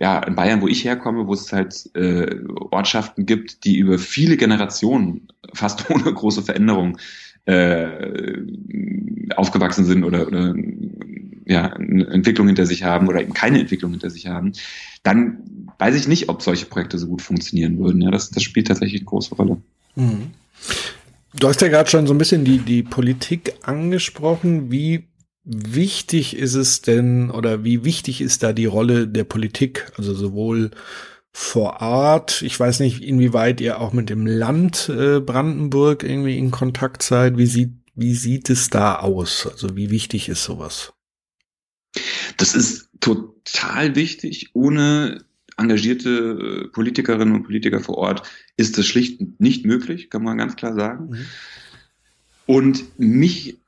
[0.00, 2.36] ja, in Bayern, wo ich herkomme, wo es halt äh,
[2.70, 6.98] Ortschaften gibt, die über viele Generationen fast ohne große Veränderung
[7.46, 8.38] äh,
[9.36, 10.54] aufgewachsen sind oder, oder
[11.46, 14.52] ja, eine Entwicklung hinter sich haben oder eben keine Entwicklung hinter sich haben,
[15.02, 18.00] dann weiß ich nicht, ob solche Projekte so gut funktionieren würden.
[18.00, 19.58] Ja, das, das spielt tatsächlich eine große Rolle.
[19.94, 20.30] Mhm.
[21.38, 24.70] Du hast ja gerade schon so ein bisschen die, die Politik angesprochen.
[24.70, 25.04] Wie
[25.44, 29.92] wichtig ist es denn oder wie wichtig ist da die Rolle der Politik?
[29.96, 30.70] Also sowohl
[31.32, 36.50] vor Ort, ich weiß nicht, inwieweit ihr auch mit dem Land äh, Brandenburg irgendwie in
[36.50, 37.36] Kontakt seid.
[37.36, 39.46] Wie sieht, wie sieht es da aus?
[39.46, 40.92] Also wie wichtig ist sowas?
[42.36, 44.50] Das ist total wichtig.
[44.54, 45.24] Ohne
[45.56, 46.08] engagierte
[46.66, 48.22] äh, Politikerinnen und Politiker vor Ort
[48.56, 51.10] ist das schlicht nicht möglich, kann man ganz klar sagen.
[51.10, 51.26] Mhm.
[52.46, 53.58] Und mich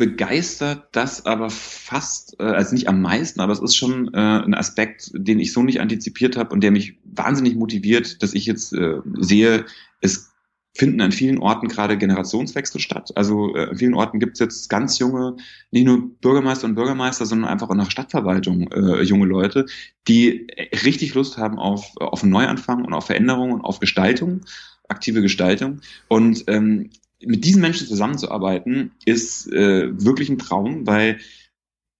[0.00, 4.54] begeistert das aber fast, äh, also nicht am meisten, aber es ist schon äh, ein
[4.54, 8.72] Aspekt, den ich so nicht antizipiert habe und der mich wahnsinnig motiviert, dass ich jetzt
[8.72, 9.66] äh, sehe,
[10.00, 10.30] es
[10.74, 13.12] finden an vielen Orten gerade Generationswechsel statt.
[13.14, 15.36] Also äh, an vielen Orten gibt es jetzt ganz junge,
[15.70, 19.66] nicht nur Bürgermeister und Bürgermeister, sondern einfach auch nach Stadtverwaltung äh, junge Leute,
[20.08, 20.46] die
[20.82, 24.40] richtig Lust haben auf, auf einen Neuanfang und auf Veränderung und auf Gestaltung
[24.88, 25.80] aktive Gestaltung.
[26.08, 26.90] Und ähm,
[27.24, 31.18] mit diesen Menschen zusammenzuarbeiten, ist äh, wirklich ein Traum, weil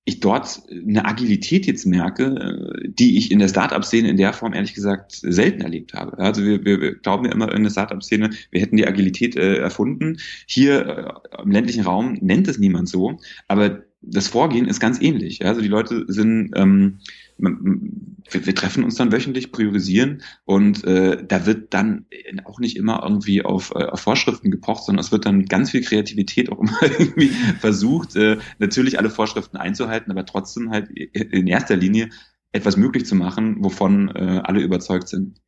[0.04, 4.54] ich dort eine Agilität jetzt merke, äh, die ich in der Startup-Szene in der Form
[4.54, 6.18] ehrlich gesagt selten erlebt habe.
[6.18, 9.56] Also wir, wir, wir glauben ja immer in der Startup-Szene, wir hätten die Agilität äh,
[9.56, 10.18] erfunden.
[10.46, 15.44] Hier äh, im ländlichen Raum nennt es niemand so, aber das Vorgehen ist ganz ähnlich.
[15.44, 17.00] Also die Leute sind ähm,
[17.40, 22.06] wir, wir treffen uns dann wöchentlich, priorisieren und äh, da wird dann
[22.44, 25.70] auch nicht immer irgendwie auf, äh, auf Vorschriften gepocht, sondern es wird dann mit ganz
[25.70, 27.28] viel Kreativität auch immer irgendwie
[27.60, 32.10] versucht, äh, natürlich alle Vorschriften einzuhalten, aber trotzdem halt in erster Linie
[32.52, 35.40] etwas möglich zu machen, wovon äh, alle überzeugt sind.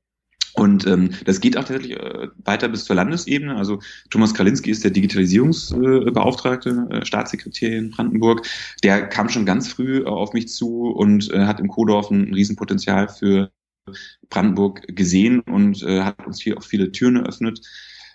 [0.54, 3.56] Und ähm, das geht auch tatsächlich äh, weiter bis zur Landesebene.
[3.56, 8.46] Also Thomas Kralinski ist der Digitalisierungsbeauftragte, äh, Staatssekretär in Brandenburg.
[8.82, 12.28] Der kam schon ganz früh äh, auf mich zu und äh, hat im Kodorf ein,
[12.28, 13.50] ein Riesenpotenzial für
[14.28, 17.60] Brandenburg gesehen und äh, hat uns hier auch viele Türen eröffnet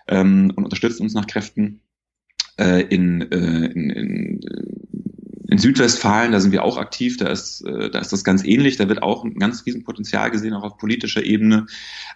[0.06, 1.80] ähm, und unterstützt uns nach Kräften.
[2.58, 4.40] Äh, in, äh, in, in
[5.50, 8.76] in Südwestfalen, da sind wir auch aktiv, da ist, äh, da ist das ganz ähnlich,
[8.76, 11.66] da wird auch ein ganz riesen Potenzial gesehen, auch auf politischer Ebene.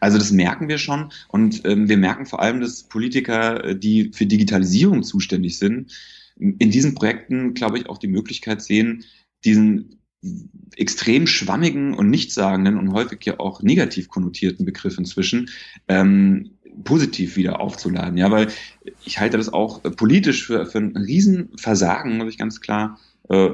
[0.01, 4.11] Also das merken wir schon und ähm, wir merken vor allem, dass Politiker, äh, die
[4.13, 5.93] für Digitalisierung zuständig sind,
[6.37, 9.05] in diesen Projekten, glaube ich, auch die Möglichkeit sehen,
[9.45, 9.99] diesen
[10.77, 15.49] extrem schwammigen und nichtssagenden und häufig ja auch negativ konnotierten Begriff inzwischen
[15.89, 16.53] ähm,
[16.85, 18.19] positiv wieder aufzuladen.
[18.19, 18.49] Ja, weil
[19.05, 23.51] ich halte das auch politisch für, für ein Riesenversagen, muss ich ganz klar äh,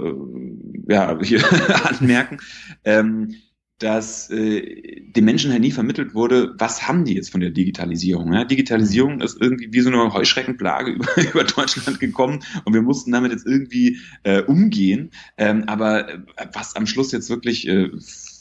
[0.89, 1.43] ja, hier
[1.85, 2.39] anmerken,
[2.85, 3.35] ähm,
[3.79, 8.33] dass äh, den Menschen halt nie vermittelt wurde, was haben die jetzt von der Digitalisierung?
[8.33, 8.45] Ja?
[8.45, 13.31] Digitalisierung ist irgendwie wie so eine Heuschreckenplage über, über Deutschland gekommen und wir mussten damit
[13.31, 15.11] jetzt irgendwie äh, umgehen.
[15.37, 16.19] Ähm, aber äh,
[16.53, 17.91] was am Schluss jetzt wirklich äh,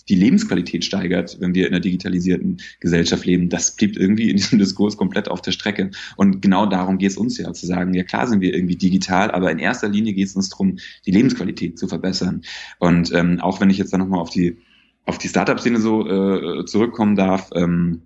[0.09, 4.59] die Lebensqualität steigert, wenn wir in einer digitalisierten Gesellschaft leben, das blieb irgendwie in diesem
[4.59, 5.91] Diskurs komplett auf der Strecke.
[6.15, 9.31] Und genau darum geht es uns ja, zu sagen, ja klar sind wir irgendwie digital,
[9.31, 12.41] aber in erster Linie geht es uns darum, die Lebensqualität zu verbessern.
[12.79, 14.57] Und ähm, auch wenn ich jetzt dann nochmal auf die,
[15.05, 18.01] auf die Startup-Szene so äh, zurückkommen darf, ähm,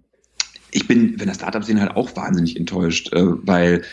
[0.72, 3.84] ich bin, wenn der Startup-Szene halt auch wahnsinnig enttäuscht, äh, weil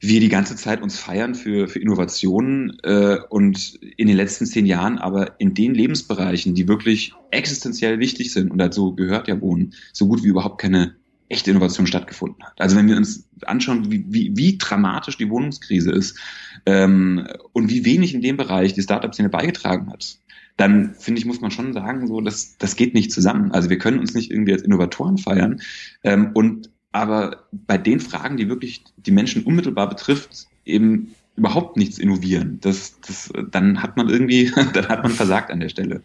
[0.00, 4.64] wir die ganze Zeit uns feiern für, für Innovationen äh, und in den letzten zehn
[4.64, 9.74] Jahren aber in den Lebensbereichen, die wirklich existenziell wichtig sind und dazu gehört ja Wohnen,
[9.92, 10.96] so gut wie überhaupt keine
[11.28, 12.60] echte Innovation stattgefunden hat.
[12.60, 16.18] Also wenn wir uns anschauen, wie, wie, wie dramatisch die Wohnungskrise ist
[16.66, 20.18] ähm, und wie wenig in dem Bereich die Startup-Szene beigetragen hat,
[20.56, 23.52] dann finde ich, muss man schon sagen, so, das, das geht nicht zusammen.
[23.52, 25.60] Also wir können uns nicht irgendwie als Innovatoren feiern
[26.02, 31.98] ähm, und aber bei den Fragen, die wirklich die Menschen unmittelbar betrifft, eben überhaupt nichts
[31.98, 32.58] innovieren.
[32.60, 36.02] Das, das, dann hat man irgendwie, dann hat man versagt an der Stelle.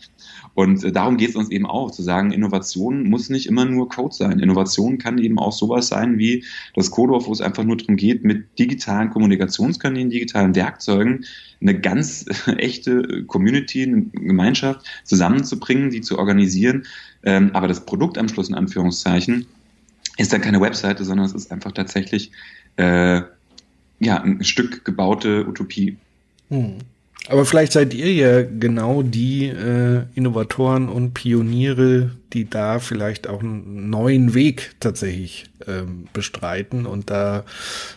[0.54, 3.90] Und äh, darum geht es uns eben auch, zu sagen, Innovation muss nicht immer nur
[3.90, 4.40] Code sein.
[4.40, 8.24] Innovation kann eben auch sowas sein wie das Codorf, wo es einfach nur darum geht,
[8.24, 11.26] mit digitalen Kommunikationskanälen, digitalen Werkzeugen
[11.60, 12.26] eine ganz
[12.58, 16.86] echte Community, eine Gemeinschaft zusammenzubringen, die zu organisieren.
[17.24, 19.48] Ähm, aber das Produkt am Schluss in Anführungszeichen
[20.18, 22.32] ist dann keine Webseite, sondern es ist einfach tatsächlich
[22.78, 23.22] äh,
[24.00, 25.98] ja ein Stück gebaute Utopie.
[26.50, 26.78] Hm.
[27.28, 33.42] Aber vielleicht seid ihr ja genau die äh, Innovatoren und Pioniere, die da vielleicht auch
[33.42, 37.44] einen neuen Weg tatsächlich ähm, bestreiten und da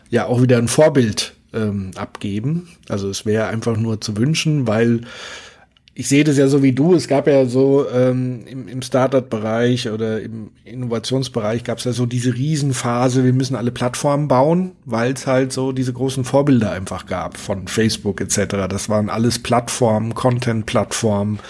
[0.09, 2.69] ja auch wieder ein Vorbild ähm, abgeben.
[2.89, 5.03] Also es wäre einfach nur zu wünschen, weil
[5.99, 6.95] ich sehe das ja so wie du.
[6.95, 12.07] Es gab ja so ähm, im, im Startup-Bereich oder im Innovationsbereich gab es ja so
[12.07, 17.07] diese Riesenphase, wir müssen alle Plattformen bauen, weil es halt so diese großen Vorbilder einfach
[17.07, 18.69] gab von Facebook etc.
[18.69, 21.41] Das waren alles Plattformen, Content-Plattformen.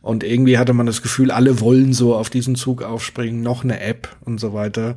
[0.00, 3.80] Und irgendwie hatte man das Gefühl, alle wollen so auf diesen Zug aufspringen, noch eine
[3.80, 4.96] App und so weiter.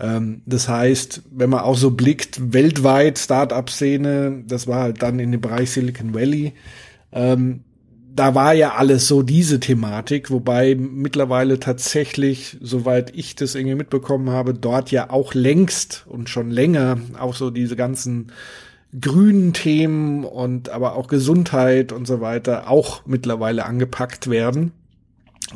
[0.00, 5.30] Ähm, das heißt, wenn man auch so blickt, weltweit Startup-Szene, das war halt dann in
[5.30, 6.54] dem Bereich Silicon Valley.
[7.12, 7.62] Ähm,
[8.14, 14.30] da war ja alles so diese Thematik, wobei mittlerweile tatsächlich, soweit ich das irgendwie mitbekommen
[14.30, 18.32] habe, dort ja auch längst und schon länger auch so diese ganzen
[18.98, 24.72] grünen Themen und aber auch Gesundheit und so weiter auch mittlerweile angepackt werden.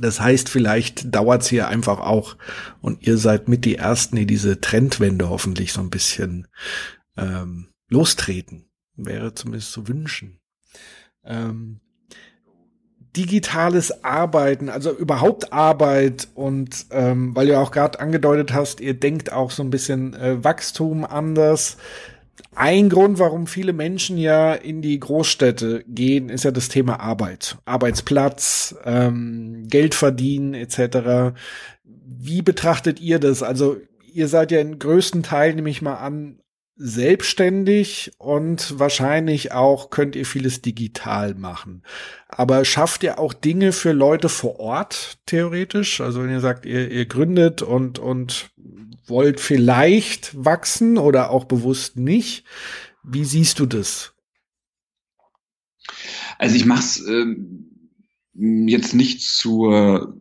[0.01, 2.37] Das heißt, vielleicht dauert's hier einfach auch
[2.81, 6.47] und ihr seid mit die Ersten, die diese Trendwende hoffentlich so ein bisschen
[7.17, 8.67] ähm, lostreten.
[8.97, 10.39] Wäre zumindest zu wünschen.
[11.25, 11.81] Ähm,
[13.17, 19.33] digitales Arbeiten, also überhaupt Arbeit und ähm, weil du auch gerade angedeutet hast, ihr denkt
[19.33, 21.77] auch so ein bisschen äh, Wachstum anders.
[22.57, 27.57] Ein Grund, warum viele Menschen ja in die Großstädte gehen, ist ja das Thema Arbeit,
[27.65, 31.37] Arbeitsplatz, ähm, Geld verdienen etc.
[32.05, 33.43] Wie betrachtet ihr das?
[33.43, 33.77] Also
[34.13, 36.39] ihr seid ja in größten Teil, nehme ich mal an,
[36.77, 41.83] selbstständig und wahrscheinlich auch könnt ihr vieles digital machen.
[42.29, 46.01] Aber schafft ihr auch Dinge für Leute vor Ort theoretisch?
[46.01, 48.51] Also wenn ihr sagt, ihr, ihr gründet und, und
[49.07, 52.45] wollt vielleicht wachsen oder auch bewusst nicht,
[53.03, 54.13] wie siehst du das?
[56.39, 57.71] Also ich mach's ähm
[58.35, 60.17] jetzt nicht zur,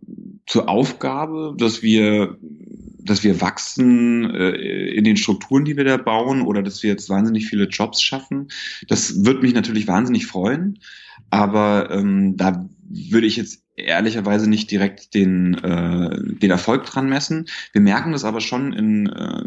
[0.46, 2.38] zur Aufgabe, dass wir,
[3.04, 4.52] dass wir wachsen äh,
[4.90, 8.48] in den Strukturen, die wir da bauen, oder dass wir jetzt wahnsinnig viele Jobs schaffen.
[8.88, 10.80] Das wird mich natürlich wahnsinnig freuen,
[11.30, 17.48] aber ähm, da würde ich jetzt ehrlicherweise nicht direkt den, äh, den Erfolg dran messen.
[17.72, 19.44] Wir merken das aber schon in, äh,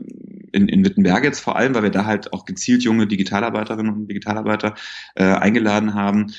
[0.52, 4.08] in, in Wittenberg jetzt vor allem, weil wir da halt auch gezielt junge Digitalarbeiterinnen und
[4.08, 4.74] Digitalarbeiter
[5.14, 6.32] äh, eingeladen haben,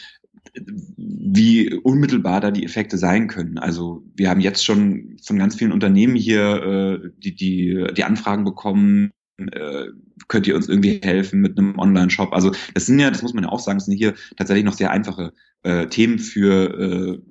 [0.97, 3.57] wie unmittelbar da die Effekte sein können.
[3.57, 8.43] Also wir haben jetzt schon von ganz vielen Unternehmen hier äh, die, die, die Anfragen
[8.43, 9.87] bekommen, äh,
[10.27, 12.33] könnt ihr uns irgendwie helfen mit einem Online-Shop?
[12.33, 14.73] Also das sind ja, das muss man ja auch sagen, das sind hier tatsächlich noch
[14.73, 15.33] sehr einfache
[15.63, 17.21] äh, Themen für äh,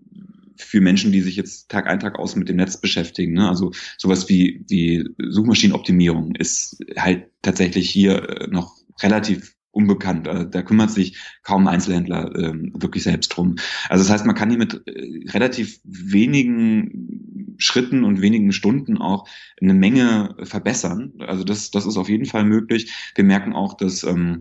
[0.58, 3.34] für Menschen, die sich jetzt Tag ein, Tag aus mit dem Netz beschäftigen.
[3.34, 3.48] Ne?
[3.48, 10.26] Also sowas wie, wie Suchmaschinenoptimierung ist halt tatsächlich hier äh, noch relativ unbekannt.
[10.26, 13.56] Äh, da kümmert sich kaum ein Einzelhändler ähm, wirklich selbst drum.
[13.88, 19.28] Also das heißt, man kann hier mit äh, relativ wenigen Schritten und wenigen Stunden auch
[19.60, 21.12] eine Menge verbessern.
[21.20, 22.92] Also das, das ist auf jeden Fall möglich.
[23.14, 24.40] Wir merken auch, dass ähm,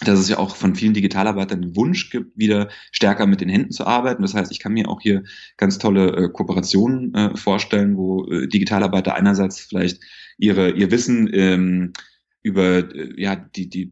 [0.00, 3.72] dass es ja auch von vielen Digitalarbeitern den Wunsch gibt, wieder stärker mit den Händen
[3.72, 4.22] zu arbeiten.
[4.22, 5.24] Das heißt, ich kann mir auch hier
[5.56, 10.00] ganz tolle äh, Kooperationen äh, vorstellen, wo äh, Digitalarbeiter einerseits vielleicht
[10.38, 11.92] ihre, ihr Wissen ähm,
[12.42, 13.90] über äh, ja die die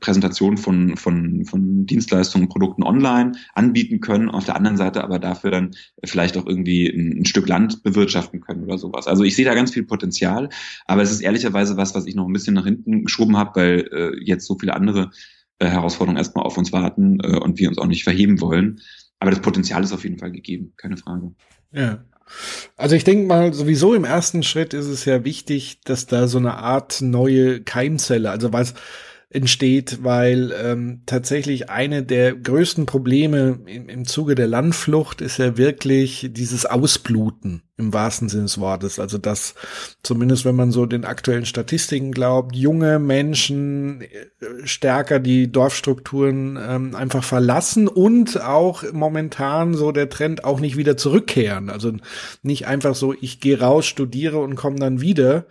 [0.00, 5.50] Präsentation von von von Dienstleistungen Produkten online anbieten können auf der anderen Seite aber dafür
[5.50, 5.70] dann
[6.04, 9.06] vielleicht auch irgendwie ein, ein, Stück Land bewirtschaften können oder sowas.
[9.06, 10.48] Also ich sehe da ganz viel Potenzial
[10.86, 13.88] aber es ist ehrlicherweise was was ich noch ein bisschen nach hinten geschoben habe weil
[13.92, 15.10] äh, jetzt so viele andere
[15.58, 18.80] äh, Herausforderungen erstmal auf uns warten äh, und wir uns auch nicht verheben wollen.
[19.20, 21.34] Aber das Potenzial ist auf jeden Fall gegeben keine Frage.
[21.72, 22.04] Ja
[22.76, 26.38] also ich denke mal, sowieso im ersten Schritt ist es ja wichtig, dass da so
[26.38, 28.74] eine Art neue Keimzelle, also was
[29.30, 35.56] entsteht, weil ähm, tatsächlich eine der größten Probleme im, im Zuge der Landflucht ist ja
[35.56, 39.00] wirklich dieses Ausbluten im wahrsten Sinne des Wortes.
[39.00, 39.54] Also dass
[40.02, 44.06] zumindest wenn man so den aktuellen Statistiken glaubt, junge Menschen äh,
[44.64, 50.96] stärker die Dorfstrukturen ähm, einfach verlassen und auch momentan so der Trend auch nicht wieder
[50.96, 51.70] zurückkehren.
[51.70, 51.92] Also
[52.42, 55.46] nicht einfach so, ich gehe raus, studiere und komme dann wieder.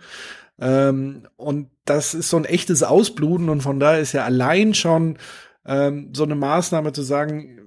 [0.60, 5.18] Ähm, und das ist so ein echtes Ausbluten und von daher ist ja allein schon
[5.66, 7.60] ähm, so eine Maßnahme zu sagen,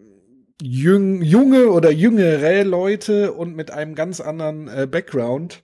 [0.62, 5.64] jüng, junge oder jüngere Leute und mit einem ganz anderen äh, Background,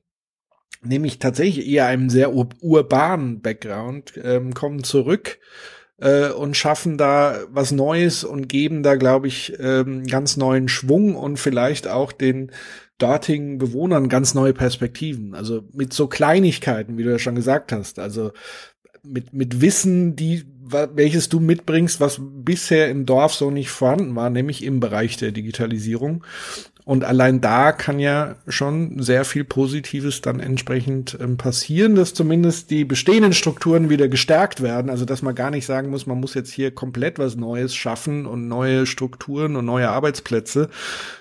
[0.84, 5.39] nämlich tatsächlich eher einem sehr ur urbanen Background, ähm, kommen zurück
[5.97, 11.15] äh, und schaffen da was Neues und geben da, glaube ich, ähm, ganz neuen Schwung
[11.15, 12.51] und vielleicht auch den
[13.04, 15.36] dortigen Bewohnern ganz neue Perspektiven.
[15.36, 17.99] Also mit so Kleinigkeiten, wie du ja schon gesagt hast.
[17.99, 18.32] Also
[19.04, 24.30] mit, mit Wissen, die, welches du mitbringst, was bisher im Dorf so nicht vorhanden war,
[24.30, 26.24] nämlich im Bereich der Digitalisierung.
[26.86, 32.71] Und allein da kann ja schon sehr viel Positives dann entsprechend ähm, passieren, dass zumindest
[32.71, 34.89] die bestehenden Strukturen wieder gestärkt werden.
[34.89, 38.25] Also dass man gar nicht sagen muss, man muss jetzt hier komplett was Neues schaffen
[38.25, 40.69] und neue Strukturen und neue Arbeitsplätze,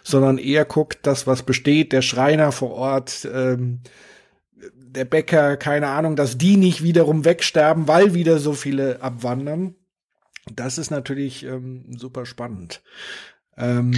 [0.02, 3.80] sondern eher guckt, das, was besteht, der Schreiner vor Ort, ähm,
[4.74, 9.76] der Bäcker, keine Ahnung, dass die nicht wiederum wegsterben, weil wieder so viele abwandern.
[10.52, 12.82] Das ist natürlich ähm, super spannend.
[13.56, 13.94] Ähm,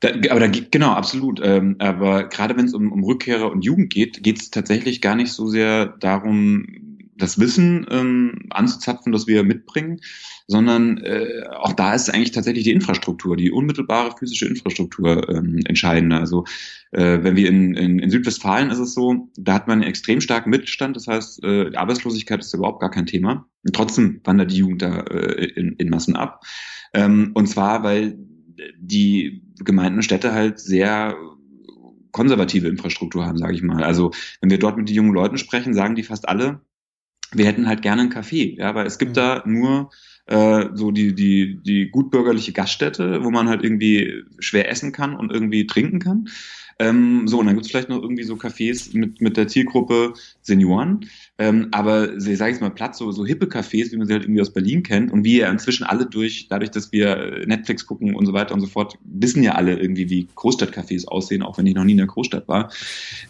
[0.00, 1.40] da, aber da genau, absolut.
[1.42, 5.14] Ähm, aber gerade wenn es um, um Rückkehrer und Jugend geht, geht es tatsächlich gar
[5.14, 6.66] nicht so sehr darum,
[7.18, 10.00] das Wissen ähm, anzuzapfen, das wir mitbringen,
[10.46, 16.20] sondern äh, auch da ist eigentlich tatsächlich die Infrastruktur, die unmittelbare physische Infrastruktur ähm, entscheidender.
[16.20, 16.44] Also
[16.92, 20.20] äh, wenn wir in, in, in Südwestfalen ist es so, da hat man einen extrem
[20.20, 23.48] starken Mittelstand, das heißt, äh, Arbeitslosigkeit ist überhaupt gar kein Thema.
[23.64, 26.44] Und trotzdem wandert die Jugend da äh, in, in Massen ab.
[26.92, 28.18] Ähm, und zwar, weil
[28.78, 31.16] die Gemeinden und Städte halt sehr
[32.12, 33.84] konservative Infrastruktur haben, sage ich mal.
[33.84, 36.62] Also wenn wir dort mit den jungen Leuten sprechen, sagen die fast alle,
[37.32, 39.14] wir hätten halt gerne ein Café, ja, weil es gibt mhm.
[39.14, 39.90] da nur
[40.26, 45.32] äh, so die, die, die gutbürgerliche Gaststätte, wo man halt irgendwie schwer essen kann und
[45.32, 46.28] irgendwie trinken kann.
[46.78, 50.12] Ähm, so, und dann gibt's vielleicht noch irgendwie so Cafés mit, mit der Zielgruppe
[50.42, 51.06] Senioren.
[51.38, 54.24] Ähm, aber ich sage jetzt mal Platz, so, so hippe Cafés, wie man sie halt
[54.24, 58.14] irgendwie aus Berlin kennt und wie ja inzwischen alle durch, dadurch, dass wir Netflix gucken
[58.14, 61.66] und so weiter und so fort, wissen ja alle irgendwie, wie Großstadtcafés aussehen, auch wenn
[61.66, 62.70] ich noch nie in der Großstadt war.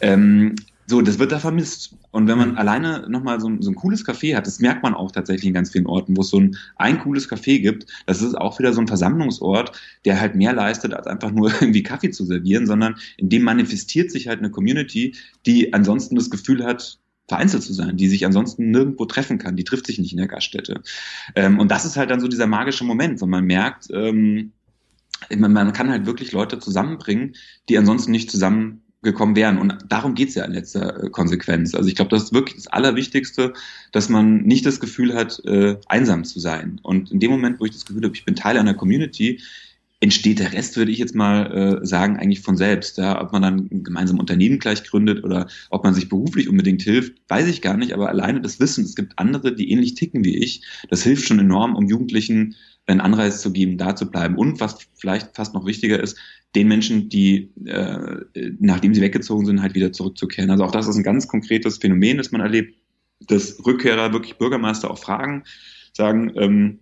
[0.00, 0.56] Ähm,
[0.88, 1.96] so, das wird da vermisst.
[2.12, 2.58] Und wenn man mhm.
[2.58, 5.70] alleine nochmal so, so ein cooles Café hat, das merkt man auch tatsächlich in ganz
[5.70, 8.80] vielen Orten, wo es so ein, ein cooles Café gibt, das ist auch wieder so
[8.80, 9.72] ein Versammlungsort,
[10.04, 14.10] der halt mehr leistet, als einfach nur irgendwie Kaffee zu servieren, sondern in dem manifestiert
[14.10, 15.14] sich halt eine Community,
[15.44, 19.64] die ansonsten das Gefühl hat, vereinzelt zu sein, die sich ansonsten nirgendwo treffen kann, die
[19.64, 20.82] trifft sich nicht in der Gaststätte.
[21.34, 24.52] Ähm, und das ist halt dann so dieser magische Moment, wenn man merkt, ähm,
[25.36, 27.34] man, man kann halt wirklich Leute zusammenbringen,
[27.68, 28.30] die ansonsten nicht
[29.06, 29.58] zusammengekommen wären.
[29.58, 31.74] Und darum geht's ja in letzter äh, Konsequenz.
[31.74, 33.52] Also ich glaube, das ist wirklich das Allerwichtigste,
[33.92, 36.80] dass man nicht das Gefühl hat, äh, einsam zu sein.
[36.82, 39.40] Und in dem Moment, wo ich das Gefühl habe, ich bin Teil einer Community,
[39.98, 42.98] entsteht der Rest, würde ich jetzt mal äh, sagen, eigentlich von selbst.
[42.98, 43.20] Ja?
[43.22, 47.14] Ob man dann ein gemeinsames Unternehmen gleich gründet oder ob man sich beruflich unbedingt hilft,
[47.28, 47.94] weiß ich gar nicht.
[47.94, 51.38] Aber alleine das Wissen, es gibt andere, die ähnlich ticken wie ich, das hilft schon
[51.38, 52.56] enorm, um Jugendlichen
[52.86, 54.36] einen Anreiz zu geben, da zu bleiben.
[54.36, 56.16] Und was vielleicht fast noch wichtiger ist,
[56.54, 58.20] den Menschen, die äh,
[58.58, 60.50] nachdem sie weggezogen sind, halt wieder zurückzukehren.
[60.50, 62.76] Also auch das ist ein ganz konkretes Phänomen, das man erlebt,
[63.20, 65.44] dass Rückkehrer wirklich Bürgermeister auch fragen,
[65.92, 66.78] sagen, ähm,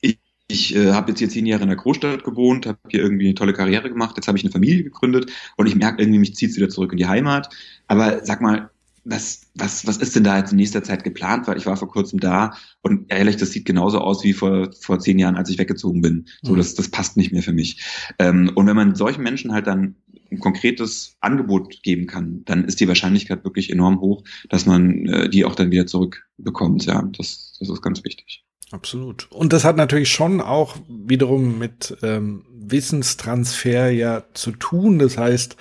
[0.00, 0.18] ich,
[0.48, 3.34] ich äh, habe jetzt hier zehn Jahre in der Großstadt gewohnt, habe hier irgendwie eine
[3.34, 6.50] tolle Karriere gemacht, jetzt habe ich eine Familie gegründet und ich merke irgendwie, mich zieht
[6.50, 7.48] es wieder zurück in die Heimat.
[7.88, 8.70] Aber sag mal,
[9.04, 11.48] was, was, was ist denn da jetzt in nächster Zeit geplant?
[11.48, 14.98] Weil ich war vor kurzem da und ehrlich, das sieht genauso aus wie vor, vor
[14.98, 16.26] zehn Jahren, als ich weggezogen bin.
[16.42, 16.58] So, mhm.
[16.58, 17.82] das, das passt nicht mehr für mich.
[18.18, 19.96] Ähm, und wenn man solchen Menschen halt dann
[20.30, 25.28] ein konkretes Angebot geben kann, dann ist die Wahrscheinlichkeit wirklich enorm hoch, dass man äh,
[25.28, 26.86] die auch dann wieder zurückbekommt.
[26.86, 28.44] Ja, das, das ist ganz wichtig.
[28.70, 29.26] Absolut.
[29.32, 35.00] Und das hat natürlich schon auch wiederum mit ähm, Wissenstransfer ja zu tun.
[35.00, 35.56] Das heißt,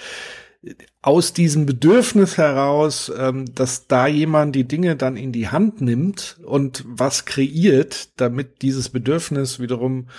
[1.01, 6.37] aus diesem Bedürfnis heraus, ähm, dass da jemand die Dinge dann in die Hand nimmt
[6.43, 10.09] und was kreiert, damit dieses Bedürfnis wiederum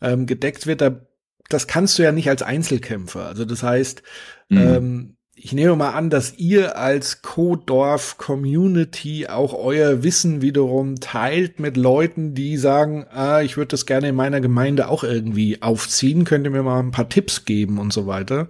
[0.00, 1.00] ähm, gedeckt wird, da,
[1.48, 3.26] das kannst du ja nicht als Einzelkämpfer.
[3.26, 4.02] Also das heißt,
[4.48, 4.58] mhm.
[4.58, 11.78] ähm, ich nehme mal an, dass ihr als Co-Dorf-Community auch euer Wissen wiederum teilt mit
[11.78, 16.44] Leuten, die sagen, ah, ich würde das gerne in meiner Gemeinde auch irgendwie aufziehen, könnt
[16.44, 18.48] ihr mir mal ein paar Tipps geben und so weiter.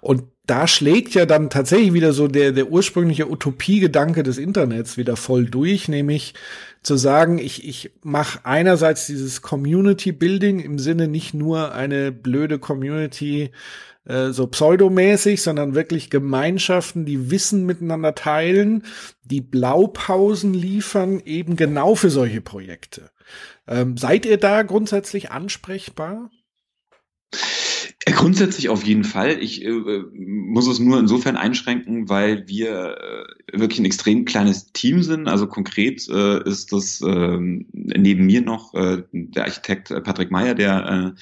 [0.00, 5.14] Und da schlägt ja dann tatsächlich wieder so der, der ursprüngliche Utopiegedanke des Internets wieder
[5.14, 6.34] voll durch, nämlich
[6.82, 12.58] zu sagen, ich, ich mache einerseits dieses Community Building im Sinne nicht nur eine blöde
[12.58, 13.52] Community
[14.04, 18.82] äh, so pseudomäßig, sondern wirklich Gemeinschaften, die Wissen miteinander teilen,
[19.22, 23.12] die Blaupausen liefern, eben genau für solche Projekte.
[23.68, 26.28] Ähm, seid ihr da grundsätzlich ansprechbar?
[28.06, 29.42] Äh, grundsätzlich auf jeden Fall.
[29.42, 32.96] Ich äh, muss es nur insofern einschränken, weil wir
[33.52, 35.28] äh, wirklich ein extrem kleines Team sind.
[35.28, 37.38] Also konkret äh, ist das äh,
[37.72, 41.20] neben mir noch äh, der Architekt Patrick Meyer, der äh,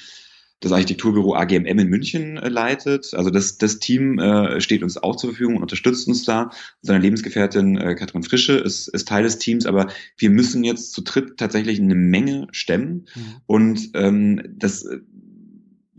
[0.61, 3.13] das Architekturbüro AGMM in München äh, leitet.
[3.13, 6.51] Also das, das Team äh, steht uns auch zur Verfügung und unterstützt uns da.
[6.81, 11.01] Seine Lebensgefährtin äh, Katrin Frische ist, ist Teil des Teams, aber wir müssen jetzt zu
[11.01, 13.05] dritt tatsächlich eine Menge stemmen.
[13.15, 13.35] Mhm.
[13.45, 14.85] Und ähm, das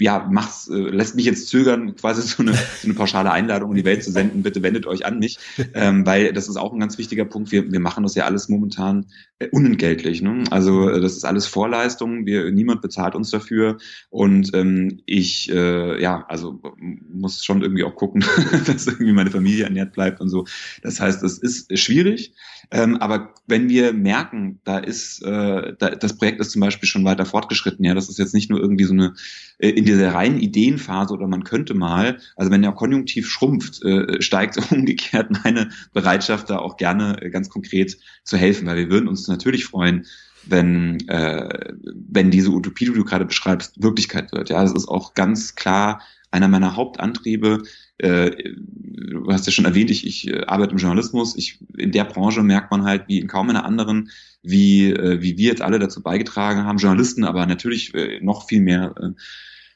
[0.00, 3.76] ja, macht's, äh, lässt mich jetzt zögern, quasi so eine, so eine pauschale Einladung in
[3.76, 4.42] die Welt zu senden.
[4.42, 5.38] Bitte wendet euch an mich,
[5.74, 7.52] ähm, weil das ist auch ein ganz wichtiger Punkt.
[7.52, 9.06] Wir, wir machen das ja alles momentan
[9.38, 10.22] äh, unentgeltlich.
[10.22, 10.44] Ne?
[10.50, 12.26] Also äh, das ist alles Vorleistung.
[12.26, 13.78] Wir, niemand bezahlt uns dafür.
[14.08, 18.24] Und ähm, ich, äh, ja, also muss schon irgendwie auch gucken,
[18.66, 20.46] dass irgendwie meine Familie ernährt bleibt und so.
[20.82, 22.34] Das heißt, es ist schwierig.
[22.70, 27.04] Ähm, aber wenn wir merken, da ist, äh, da, das Projekt ist zum Beispiel schon
[27.04, 29.14] weiter fortgeschritten, ja, das ist jetzt nicht nur irgendwie so eine
[29.58, 34.58] äh, dieser reinen Ideenphase oder man könnte mal, also wenn der Konjunktiv schrumpft, äh, steigt
[34.72, 39.28] umgekehrt meine Bereitschaft, da auch gerne äh, ganz konkret zu helfen, weil wir würden uns
[39.28, 40.06] natürlich freuen,
[40.46, 41.72] wenn, äh,
[42.08, 44.48] wenn diese Utopie, die du gerade beschreibst, Wirklichkeit wird.
[44.48, 47.62] Ja, das ist auch ganz klar einer meiner Hauptantriebe,
[47.98, 51.36] äh, du hast ja schon erwähnt, ich, ich äh, arbeite im Journalismus.
[51.36, 54.10] Ich, in der Branche merkt man halt, wie in kaum einer anderen,
[54.42, 58.60] wie, äh, wie wir jetzt alle dazu beigetragen haben, Journalisten, aber natürlich äh, noch viel
[58.62, 59.10] mehr äh,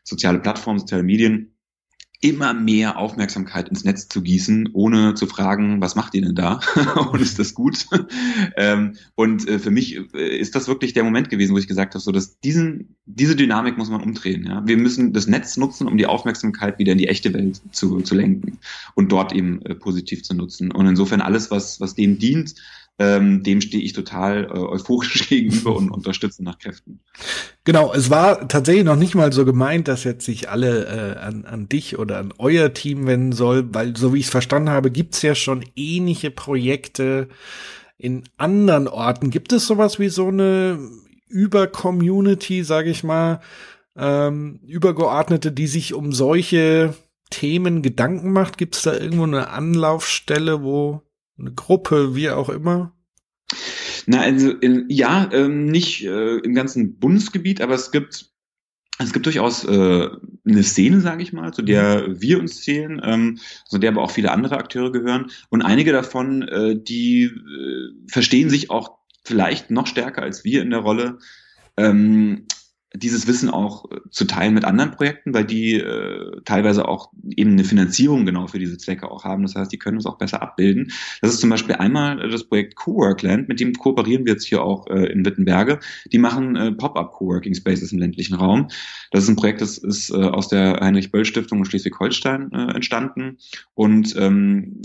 [0.04, 1.54] soziale Plattformen, soziale Medien,
[2.24, 6.58] immer mehr Aufmerksamkeit ins Netz zu gießen, ohne zu fragen, was macht ihr denn da
[7.12, 7.86] und ist das gut?
[8.56, 11.94] ähm, und äh, für mich äh, ist das wirklich der Moment gewesen, wo ich gesagt
[11.94, 14.46] habe, so dass diesen diese Dynamik muss man umdrehen.
[14.46, 14.66] Ja?
[14.66, 18.14] Wir müssen das Netz nutzen, um die Aufmerksamkeit wieder in die echte Welt zu, zu
[18.14, 18.58] lenken
[18.94, 20.72] und dort eben äh, positiv zu nutzen.
[20.72, 22.54] Und insofern alles, was was dem dient,
[22.98, 27.00] ähm, dem stehe ich total äh, euphorisch gegenüber und unterstütze nach Kräften.
[27.64, 31.44] Genau, es war tatsächlich noch nicht mal so gemeint, dass jetzt sich alle äh, an,
[31.44, 34.90] an dich oder an euer Team wenden soll, weil so wie ich es verstanden habe,
[34.90, 37.28] gibt's ja schon ähnliche Projekte
[37.98, 39.30] in anderen Orten.
[39.30, 40.78] Gibt es sowas wie so eine
[41.28, 43.40] Über-Community, sage ich mal,
[43.96, 46.94] ähm, übergeordnete, die sich um solche
[47.30, 48.56] Themen Gedanken macht?
[48.56, 51.02] Gibt es da irgendwo eine Anlaufstelle, wo
[51.38, 52.94] eine Gruppe, wie auch immer?
[54.06, 58.34] Na, also in, ja, ähm, nicht äh, im ganzen Bundesgebiet, aber es gibt
[58.98, 60.08] es gibt durchaus äh,
[60.46, 64.12] eine Szene, sage ich mal, zu der wir uns zählen, ähm, zu der aber auch
[64.12, 65.32] viele andere Akteure gehören.
[65.48, 70.70] Und einige davon, äh, die äh, verstehen sich auch vielleicht noch stärker als wir in
[70.70, 71.18] der Rolle,
[71.76, 72.46] ähm,
[72.94, 77.52] dieses Wissen auch äh, zu teilen mit anderen Projekten, weil die äh, teilweise auch eben
[77.52, 79.42] eine Finanzierung genau für diese Zwecke auch haben.
[79.42, 80.92] Das heißt, die können uns auch besser abbilden.
[81.20, 84.86] Das ist zum Beispiel einmal das Projekt Coworkland, mit dem kooperieren wir jetzt hier auch
[84.88, 85.80] äh, in Wittenberge.
[86.12, 88.68] Die machen äh, Pop-up Coworking Spaces im ländlichen Raum.
[89.10, 93.38] Das ist ein Projekt, das ist äh, aus der Heinrich-Böll-Stiftung in Schleswig-Holstein äh, entstanden.
[93.74, 94.80] Und ähm,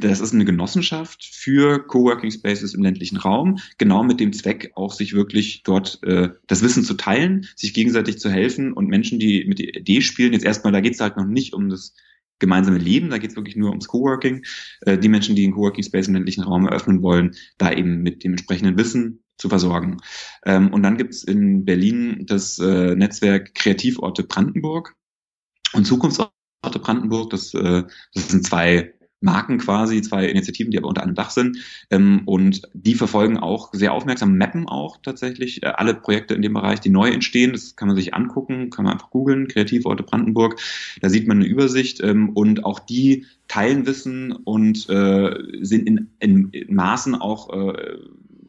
[0.00, 4.92] das ist eine Genossenschaft für Coworking Spaces im ländlichen Raum, genau mit dem Zweck, auch
[4.92, 9.44] sich wirklich dort äh, das Wissen zu teilen, sich gegenseitig zu helfen und Menschen, die
[9.46, 11.94] mit der Idee spielen, jetzt erstmal, da geht es halt noch nicht um das
[12.38, 14.42] gemeinsame Leben, da geht es wirklich nur ums Coworking.
[14.80, 18.24] Äh, die Menschen, die einen Coworking Space im ländlichen Raum eröffnen wollen, da eben mit
[18.24, 19.98] dem entsprechenden Wissen zu versorgen.
[20.44, 24.96] Ähm, und dann gibt es in Berlin das äh, Netzwerk Kreativorte Brandenburg
[25.72, 26.32] und Zukunftsorte
[26.80, 27.30] Brandenburg.
[27.30, 27.84] Das, äh,
[28.14, 31.58] das sind zwei Marken quasi, zwei Initiativen, die aber unter einem Dach sind.
[31.90, 36.54] Ähm, und die verfolgen auch sehr aufmerksam, mappen auch tatsächlich äh, alle Projekte in dem
[36.54, 37.52] Bereich, die neu entstehen.
[37.52, 40.60] Das kann man sich angucken, kann man einfach googeln, Kreativorte Brandenburg.
[41.00, 46.10] Da sieht man eine Übersicht ähm, und auch die teilen Wissen und äh, sind in,
[46.20, 47.98] in, Maßen auch äh,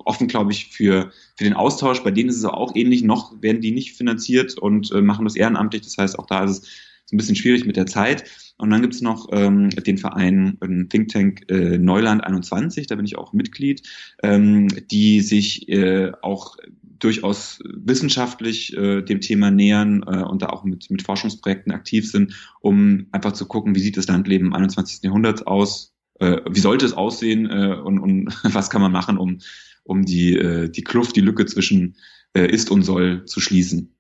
[0.05, 2.03] offen, glaube ich, für, für den Austausch.
[2.03, 3.03] Bei denen ist es auch ähnlich.
[3.03, 5.82] Noch werden die nicht finanziert und äh, machen das ehrenamtlich.
[5.82, 6.69] Das heißt, auch da ist es
[7.11, 8.24] ein bisschen schwierig mit der Zeit.
[8.62, 12.95] Und dann gibt es noch ähm, den Verein ähm, Think Tank äh, Neuland 21, da
[12.95, 13.82] bin ich auch Mitglied,
[14.22, 16.57] ähm, die sich äh, auch
[16.99, 22.36] durchaus wissenschaftlich äh, dem Thema nähern äh, und da auch mit, mit Forschungsprojekten aktiv sind,
[22.59, 25.01] um einfach zu gucken, wie sieht das Landleben im 21.
[25.01, 29.39] Jahrhundert aus, äh, wie sollte es aussehen äh, und, und was kann man machen, um,
[29.84, 31.95] um die, äh, die Kluft, die Lücke zwischen
[32.34, 33.95] äh, ist und soll zu schließen.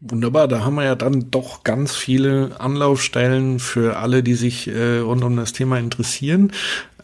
[0.00, 4.98] Wunderbar, da haben wir ja dann doch ganz viele Anlaufstellen für alle, die sich äh,
[4.98, 6.52] rund um das Thema interessieren.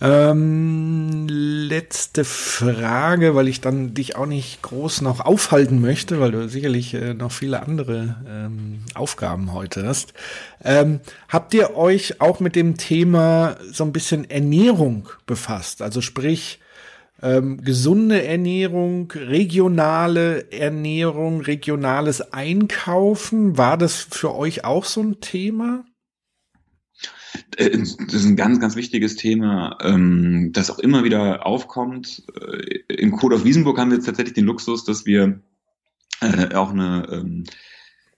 [0.00, 6.48] Ähm, letzte Frage, weil ich dann dich auch nicht groß noch aufhalten möchte, weil du
[6.48, 10.14] sicherlich äh, noch viele andere ähm, Aufgaben heute hast.
[10.62, 15.82] Ähm, habt ihr euch auch mit dem Thema so ein bisschen Ernährung befasst?
[15.82, 16.60] Also sprich,
[17.24, 23.56] ähm, gesunde Ernährung, regionale Ernährung, regionales Einkaufen.
[23.56, 25.86] War das für euch auch so ein Thema?
[27.56, 32.24] Äh, das ist ein ganz, ganz wichtiges Thema, ähm, das auch immer wieder aufkommt.
[32.38, 35.40] Äh, Im Code of Wiesenburg haben wir jetzt tatsächlich den Luxus, dass wir
[36.20, 37.44] äh, auch eine, ähm,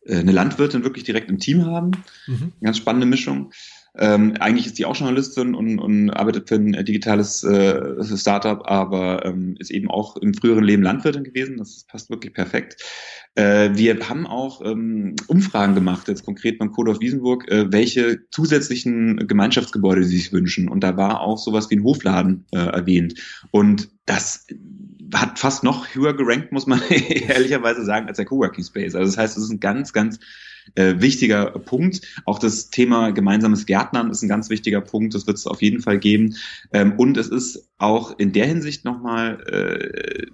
[0.08, 1.92] eine Landwirtin wirklich direkt im Team haben.
[2.26, 2.52] Mhm.
[2.60, 3.52] Ganz spannende Mischung.
[3.98, 9.24] Ähm, eigentlich ist die auch Journalistin und, und arbeitet für ein digitales äh, Startup, aber
[9.24, 11.56] ähm, ist eben auch im früheren Leben Landwirtin gewesen.
[11.56, 12.82] Das passt wirklich perfekt.
[13.36, 19.26] Äh, wir haben auch ähm, Umfragen gemacht, jetzt konkret beim Code Wiesenburg, äh, welche zusätzlichen
[19.28, 20.68] Gemeinschaftsgebäude sie sich wünschen.
[20.68, 23.14] Und da war auch sowas wie ein Hofladen äh, erwähnt.
[23.50, 24.46] Und das
[25.14, 28.94] hat fast noch höher gerankt, muss man ehrlicherweise sagen, als der Coworking Space.
[28.94, 30.18] Also das heißt, es ist ein ganz, ganz
[30.74, 32.02] äh, wichtiger Punkt.
[32.24, 35.14] Auch das Thema gemeinsames Gärtnern ist ein ganz wichtiger Punkt.
[35.14, 36.36] Das wird es auf jeden Fall geben.
[36.72, 40.26] Ähm, und es ist auch in der Hinsicht nochmal, äh,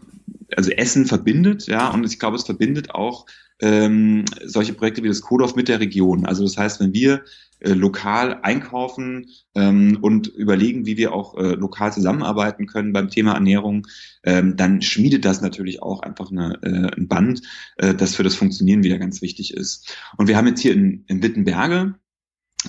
[0.56, 3.26] also Essen verbindet, ja, und ich glaube, es verbindet auch
[3.62, 6.26] ähm, solche Projekte wie das Kodorf mit der Region.
[6.26, 7.22] Also das heißt, wenn wir
[7.60, 13.34] äh, lokal einkaufen ähm, und überlegen, wie wir auch äh, lokal zusammenarbeiten können beim Thema
[13.34, 13.86] Ernährung,
[14.24, 17.42] ähm, dann schmiedet das natürlich auch einfach eine, äh, ein Band,
[17.76, 19.96] äh, das für das Funktionieren wieder ganz wichtig ist.
[20.16, 21.94] Und wir haben jetzt hier in, in Wittenberge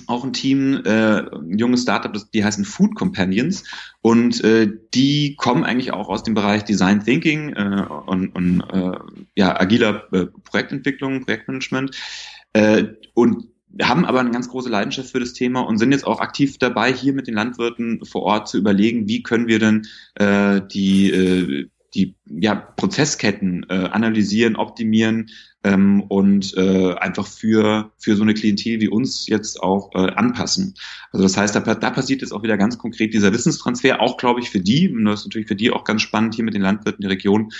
[0.06, 3.64] auch ein Team, äh, ein junges Startup, die heißen Food Companions.
[4.00, 8.98] Und äh, die kommen eigentlich auch aus dem Bereich Design Thinking äh, und, und äh,
[9.34, 11.96] ja, agiler äh, Projektentwicklung, Projektmanagement.
[12.52, 12.84] Äh,
[13.14, 13.48] und
[13.82, 16.92] haben aber eine ganz große Leidenschaft für das Thema und sind jetzt auch aktiv dabei,
[16.92, 21.68] hier mit den Landwirten vor Ort zu überlegen, wie können wir denn äh, die äh,
[21.94, 25.30] die ja, Prozessketten äh, analysieren, optimieren
[25.62, 30.74] ähm, und äh, einfach für, für so eine Klientel wie uns jetzt auch äh, anpassen.
[31.12, 34.40] Also das heißt, da, da passiert jetzt auch wieder ganz konkret dieser Wissenstransfer, auch glaube
[34.40, 36.62] ich für die, und das ist natürlich für die auch ganz spannend, hier mit den
[36.62, 37.50] Landwirten der Region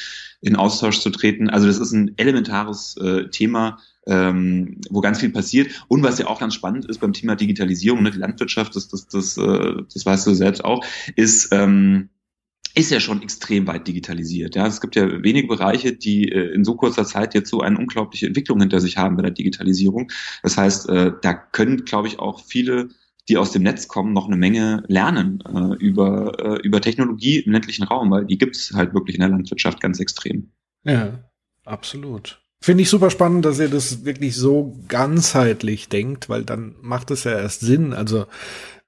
[0.40, 1.48] in Austausch zu treten.
[1.48, 5.70] Also das ist ein elementares äh, Thema, ähm, wo ganz viel passiert.
[5.88, 9.06] Und was ja auch ganz spannend ist beim Thema Digitalisierung, ne, die Landwirtschaft, das, das,
[9.06, 10.84] das, äh, das weißt du selbst auch,
[11.16, 12.10] ist, ähm,
[12.74, 14.56] ist ja schon extrem weit digitalisiert.
[14.56, 17.78] Ja, es gibt ja wenige Bereiche, die äh, in so kurzer Zeit jetzt so eine
[17.78, 20.10] unglaubliche Entwicklung hinter sich haben bei der Digitalisierung.
[20.42, 22.88] Das heißt, äh, da können, glaube ich, auch viele,
[23.28, 27.52] die aus dem Netz kommen, noch eine Menge lernen äh, über äh, über Technologie im
[27.52, 30.50] ländlichen Raum, weil die gibt's halt wirklich in der Landwirtschaft ganz extrem.
[30.84, 31.20] Ja,
[31.64, 32.40] absolut.
[32.64, 37.24] Finde ich super spannend, dass ihr das wirklich so ganzheitlich denkt, weil dann macht es
[37.24, 37.92] ja erst Sinn.
[37.92, 38.24] Also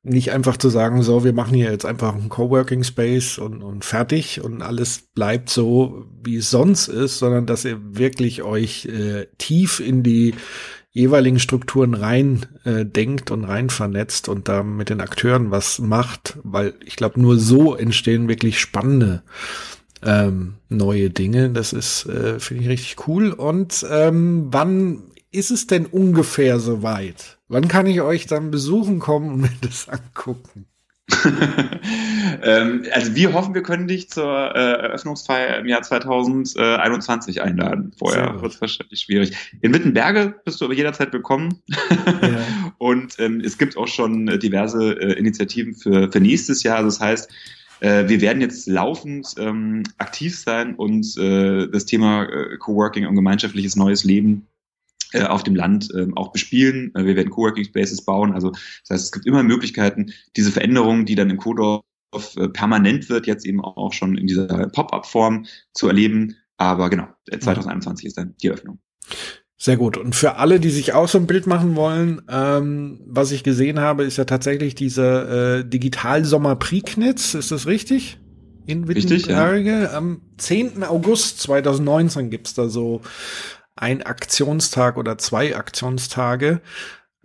[0.06, 3.84] nicht einfach zu sagen, so, wir machen hier jetzt einfach einen Coworking Space und, und
[3.84, 9.26] fertig und alles bleibt so, wie es sonst ist, sondern dass ihr wirklich euch äh,
[9.38, 10.34] tief in die
[10.92, 16.38] jeweiligen Strukturen rein äh, denkt und rein vernetzt und da mit den Akteuren was macht,
[16.42, 19.22] weil ich glaube, nur so entstehen wirklich spannende
[20.02, 21.50] ähm, neue Dinge.
[21.50, 23.32] Das ist, äh, finde ich, richtig cool.
[23.32, 25.02] Und ähm, wann
[25.32, 27.35] ist es denn ungefähr soweit?
[27.48, 30.66] Wann kann ich euch dann besuchen kommen und mir das angucken?
[32.42, 34.24] ähm, also wir hoffen, wir können dich zur
[34.56, 37.92] äh, Eröffnungsfeier im Jahr 2021 einladen.
[37.96, 39.36] Vorher wird es wahrscheinlich schwierig.
[39.60, 41.62] In Wittenberge bist du aber jederzeit willkommen.
[41.68, 42.40] Ja.
[42.78, 46.78] Und ähm, es gibt auch schon diverse äh, Initiativen für, für nächstes Jahr.
[46.78, 47.30] Also das heißt,
[47.80, 53.14] äh, wir werden jetzt laufend ähm, aktiv sein und äh, das Thema äh, Coworking und
[53.14, 54.55] gemeinschaftliches neues Leben äh,
[55.14, 56.92] auf dem Land äh, auch bespielen.
[56.94, 58.32] Äh, wir werden Coworking Spaces bauen.
[58.32, 61.82] Also das heißt, es gibt immer Möglichkeiten, diese Veränderungen, die dann im Kodorf
[62.36, 66.36] äh, permanent wird, jetzt eben auch schon in dieser Pop-up-Form zu erleben.
[66.56, 68.08] Aber genau, 2021 mhm.
[68.08, 68.78] ist dann die Öffnung.
[69.58, 69.96] Sehr gut.
[69.96, 73.80] Und für alle, die sich auch so ein Bild machen wollen, ähm, was ich gesehen
[73.80, 77.32] habe, ist ja tatsächlich dieser äh, Digitalsommer Prignitz.
[77.34, 78.18] Ist das richtig?
[78.66, 79.82] In Wittenberge.
[79.82, 79.96] Ja.
[79.96, 80.82] Am 10.
[80.84, 83.00] August 2019 gibt's da so
[83.76, 86.60] ein Aktionstag oder zwei Aktionstage,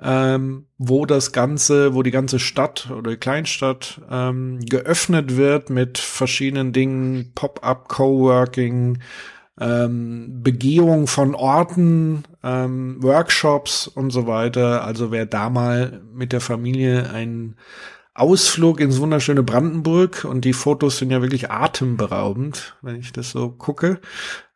[0.02, 6.74] ähm, wo das Ganze, wo die ganze Stadt oder Kleinstadt ähm, geöffnet wird mit verschiedenen
[6.74, 9.00] Dingen, Pop-up, Coworking,
[9.60, 14.84] ähm, Begehung von Orten, ähm, Workshops und so weiter.
[14.84, 17.58] Also wer da mal mit der Familie einen
[18.14, 23.50] Ausflug ins wunderschöne Brandenburg und die Fotos sind ja wirklich atemberaubend, wenn ich das so
[23.50, 24.02] gucke.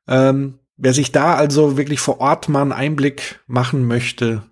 [0.07, 4.43] Ähm, Wer sich da also wirklich vor Ort mal einen Einblick machen möchte,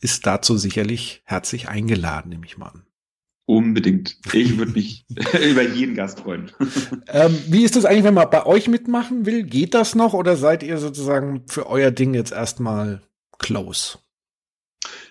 [0.00, 2.86] ist dazu sicherlich herzlich eingeladen, nehme ich mal an.
[3.46, 4.18] Unbedingt.
[4.32, 5.06] Ich würde mich
[5.50, 6.50] über jeden Gast freuen.
[7.08, 9.44] Ähm, wie ist das eigentlich, wenn man bei euch mitmachen will?
[9.44, 13.02] Geht das noch oder seid ihr sozusagen für euer Ding jetzt erstmal
[13.38, 13.98] close?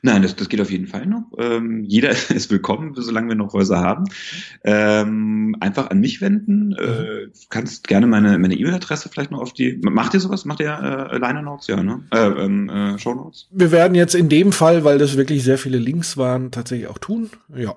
[0.05, 1.23] Nein, das, das geht auf jeden Fall noch.
[1.39, 4.05] Ähm, jeder ist willkommen, solange wir noch Häuser haben.
[4.63, 6.73] Ähm, einfach an mich wenden.
[6.73, 9.81] Äh, kannst gerne meine meine E-Mail-Adresse vielleicht noch auf die.
[9.81, 10.45] Macht ihr sowas?
[10.45, 11.65] Macht ihr äh, Liner Notes?
[11.65, 12.03] Ja, ne?
[12.11, 13.47] Äh, ähm, äh, Show Notes?
[13.49, 16.99] Wir werden jetzt in dem Fall, weil das wirklich sehr viele Links waren, tatsächlich auch
[16.99, 17.31] tun.
[17.55, 17.73] Ja.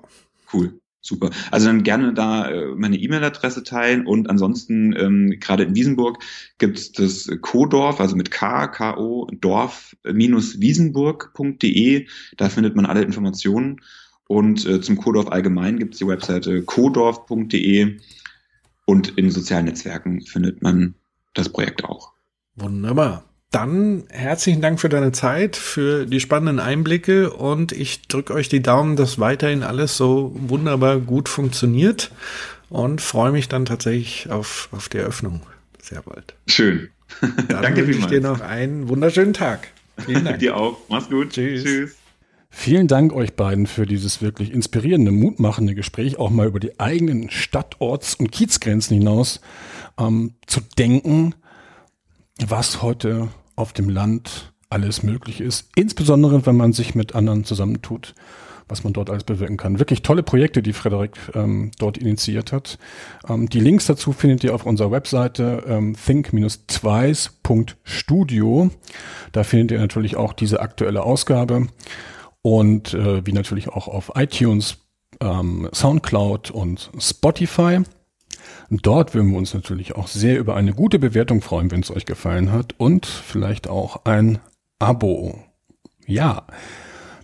[0.53, 0.79] Cool.
[1.01, 1.29] Super.
[1.49, 6.21] Also dann gerne da äh, meine E-Mail-Adresse teilen und ansonsten ähm, gerade in Wiesenburg
[6.57, 12.07] gibt es das Co-Dorf, also mit K, K-O, Dorf-wiesenburg.de.
[12.35, 13.79] Da findet man alle Informationen.
[14.27, 17.97] Und äh, zum Co-Dorf allgemein gibt es die Webseite codorf.de
[18.85, 20.93] und in sozialen Netzwerken findet man
[21.33, 22.13] das Projekt auch.
[22.55, 23.28] Wunderbar.
[23.51, 28.61] Dann herzlichen Dank für deine Zeit, für die spannenden Einblicke und ich drücke euch die
[28.61, 32.11] Daumen, dass weiterhin alles so wunderbar gut funktioniert
[32.69, 35.41] und freue mich dann tatsächlich auf, auf die Eröffnung
[35.81, 36.35] sehr bald.
[36.45, 36.89] Schön.
[37.21, 39.69] Dann Danke wünsche ich dir noch einen wunderschönen Tag.
[39.97, 40.39] Vielen Dank.
[40.39, 40.77] dir auch.
[40.87, 41.31] Mach's gut.
[41.31, 41.63] Tschüss.
[41.63, 41.95] Tschüss.
[42.51, 47.29] Vielen Dank euch beiden für dieses wirklich inspirierende, mutmachende Gespräch, auch mal über die eigenen
[47.29, 49.39] Stadtorts- und Kiezgrenzen hinaus
[49.99, 51.35] ähm, zu denken,
[52.39, 53.29] was heute
[53.59, 58.15] auf dem Land alles möglich ist, insbesondere wenn man sich mit anderen zusammentut,
[58.67, 59.79] was man dort alles bewirken kann.
[59.79, 62.77] Wirklich tolle Projekte, die Frederik ähm, dort initiiert hat.
[63.27, 68.69] Ähm, die Links dazu findet ihr auf unserer Webseite ähm, think-twice.studio.
[69.31, 71.67] Da findet ihr natürlich auch diese aktuelle Ausgabe
[72.41, 74.77] und äh, wie natürlich auch auf iTunes,
[75.19, 77.79] ähm, Soundcloud und Spotify.
[78.69, 82.05] Dort würden wir uns natürlich auch sehr über eine gute Bewertung freuen, wenn es euch
[82.05, 84.39] gefallen hat und vielleicht auch ein
[84.77, 85.39] Abo.
[86.05, 86.45] Ja,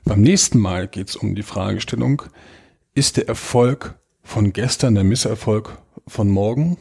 [0.03, 2.23] beim nächsten Mal geht es um die Fragestellung,
[2.95, 5.77] ist der Erfolg von gestern der Misserfolg
[6.07, 6.77] von morgen?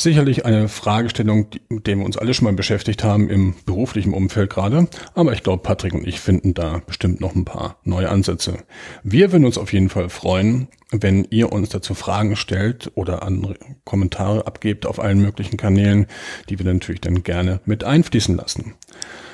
[0.00, 4.48] Sicherlich eine Fragestellung, mit der wir uns alle schon mal beschäftigt haben im beruflichen Umfeld
[4.48, 4.88] gerade.
[5.14, 8.64] Aber ich glaube, Patrick und ich finden da bestimmt noch ein paar neue Ansätze.
[9.02, 13.56] Wir würden uns auf jeden Fall freuen, wenn ihr uns dazu Fragen stellt oder andere
[13.84, 16.06] Kommentare abgebt auf allen möglichen Kanälen,
[16.48, 18.76] die wir natürlich dann gerne mit einfließen lassen.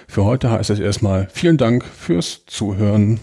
[0.09, 3.21] Für heute heißt es erstmal vielen Dank fürs Zuhören.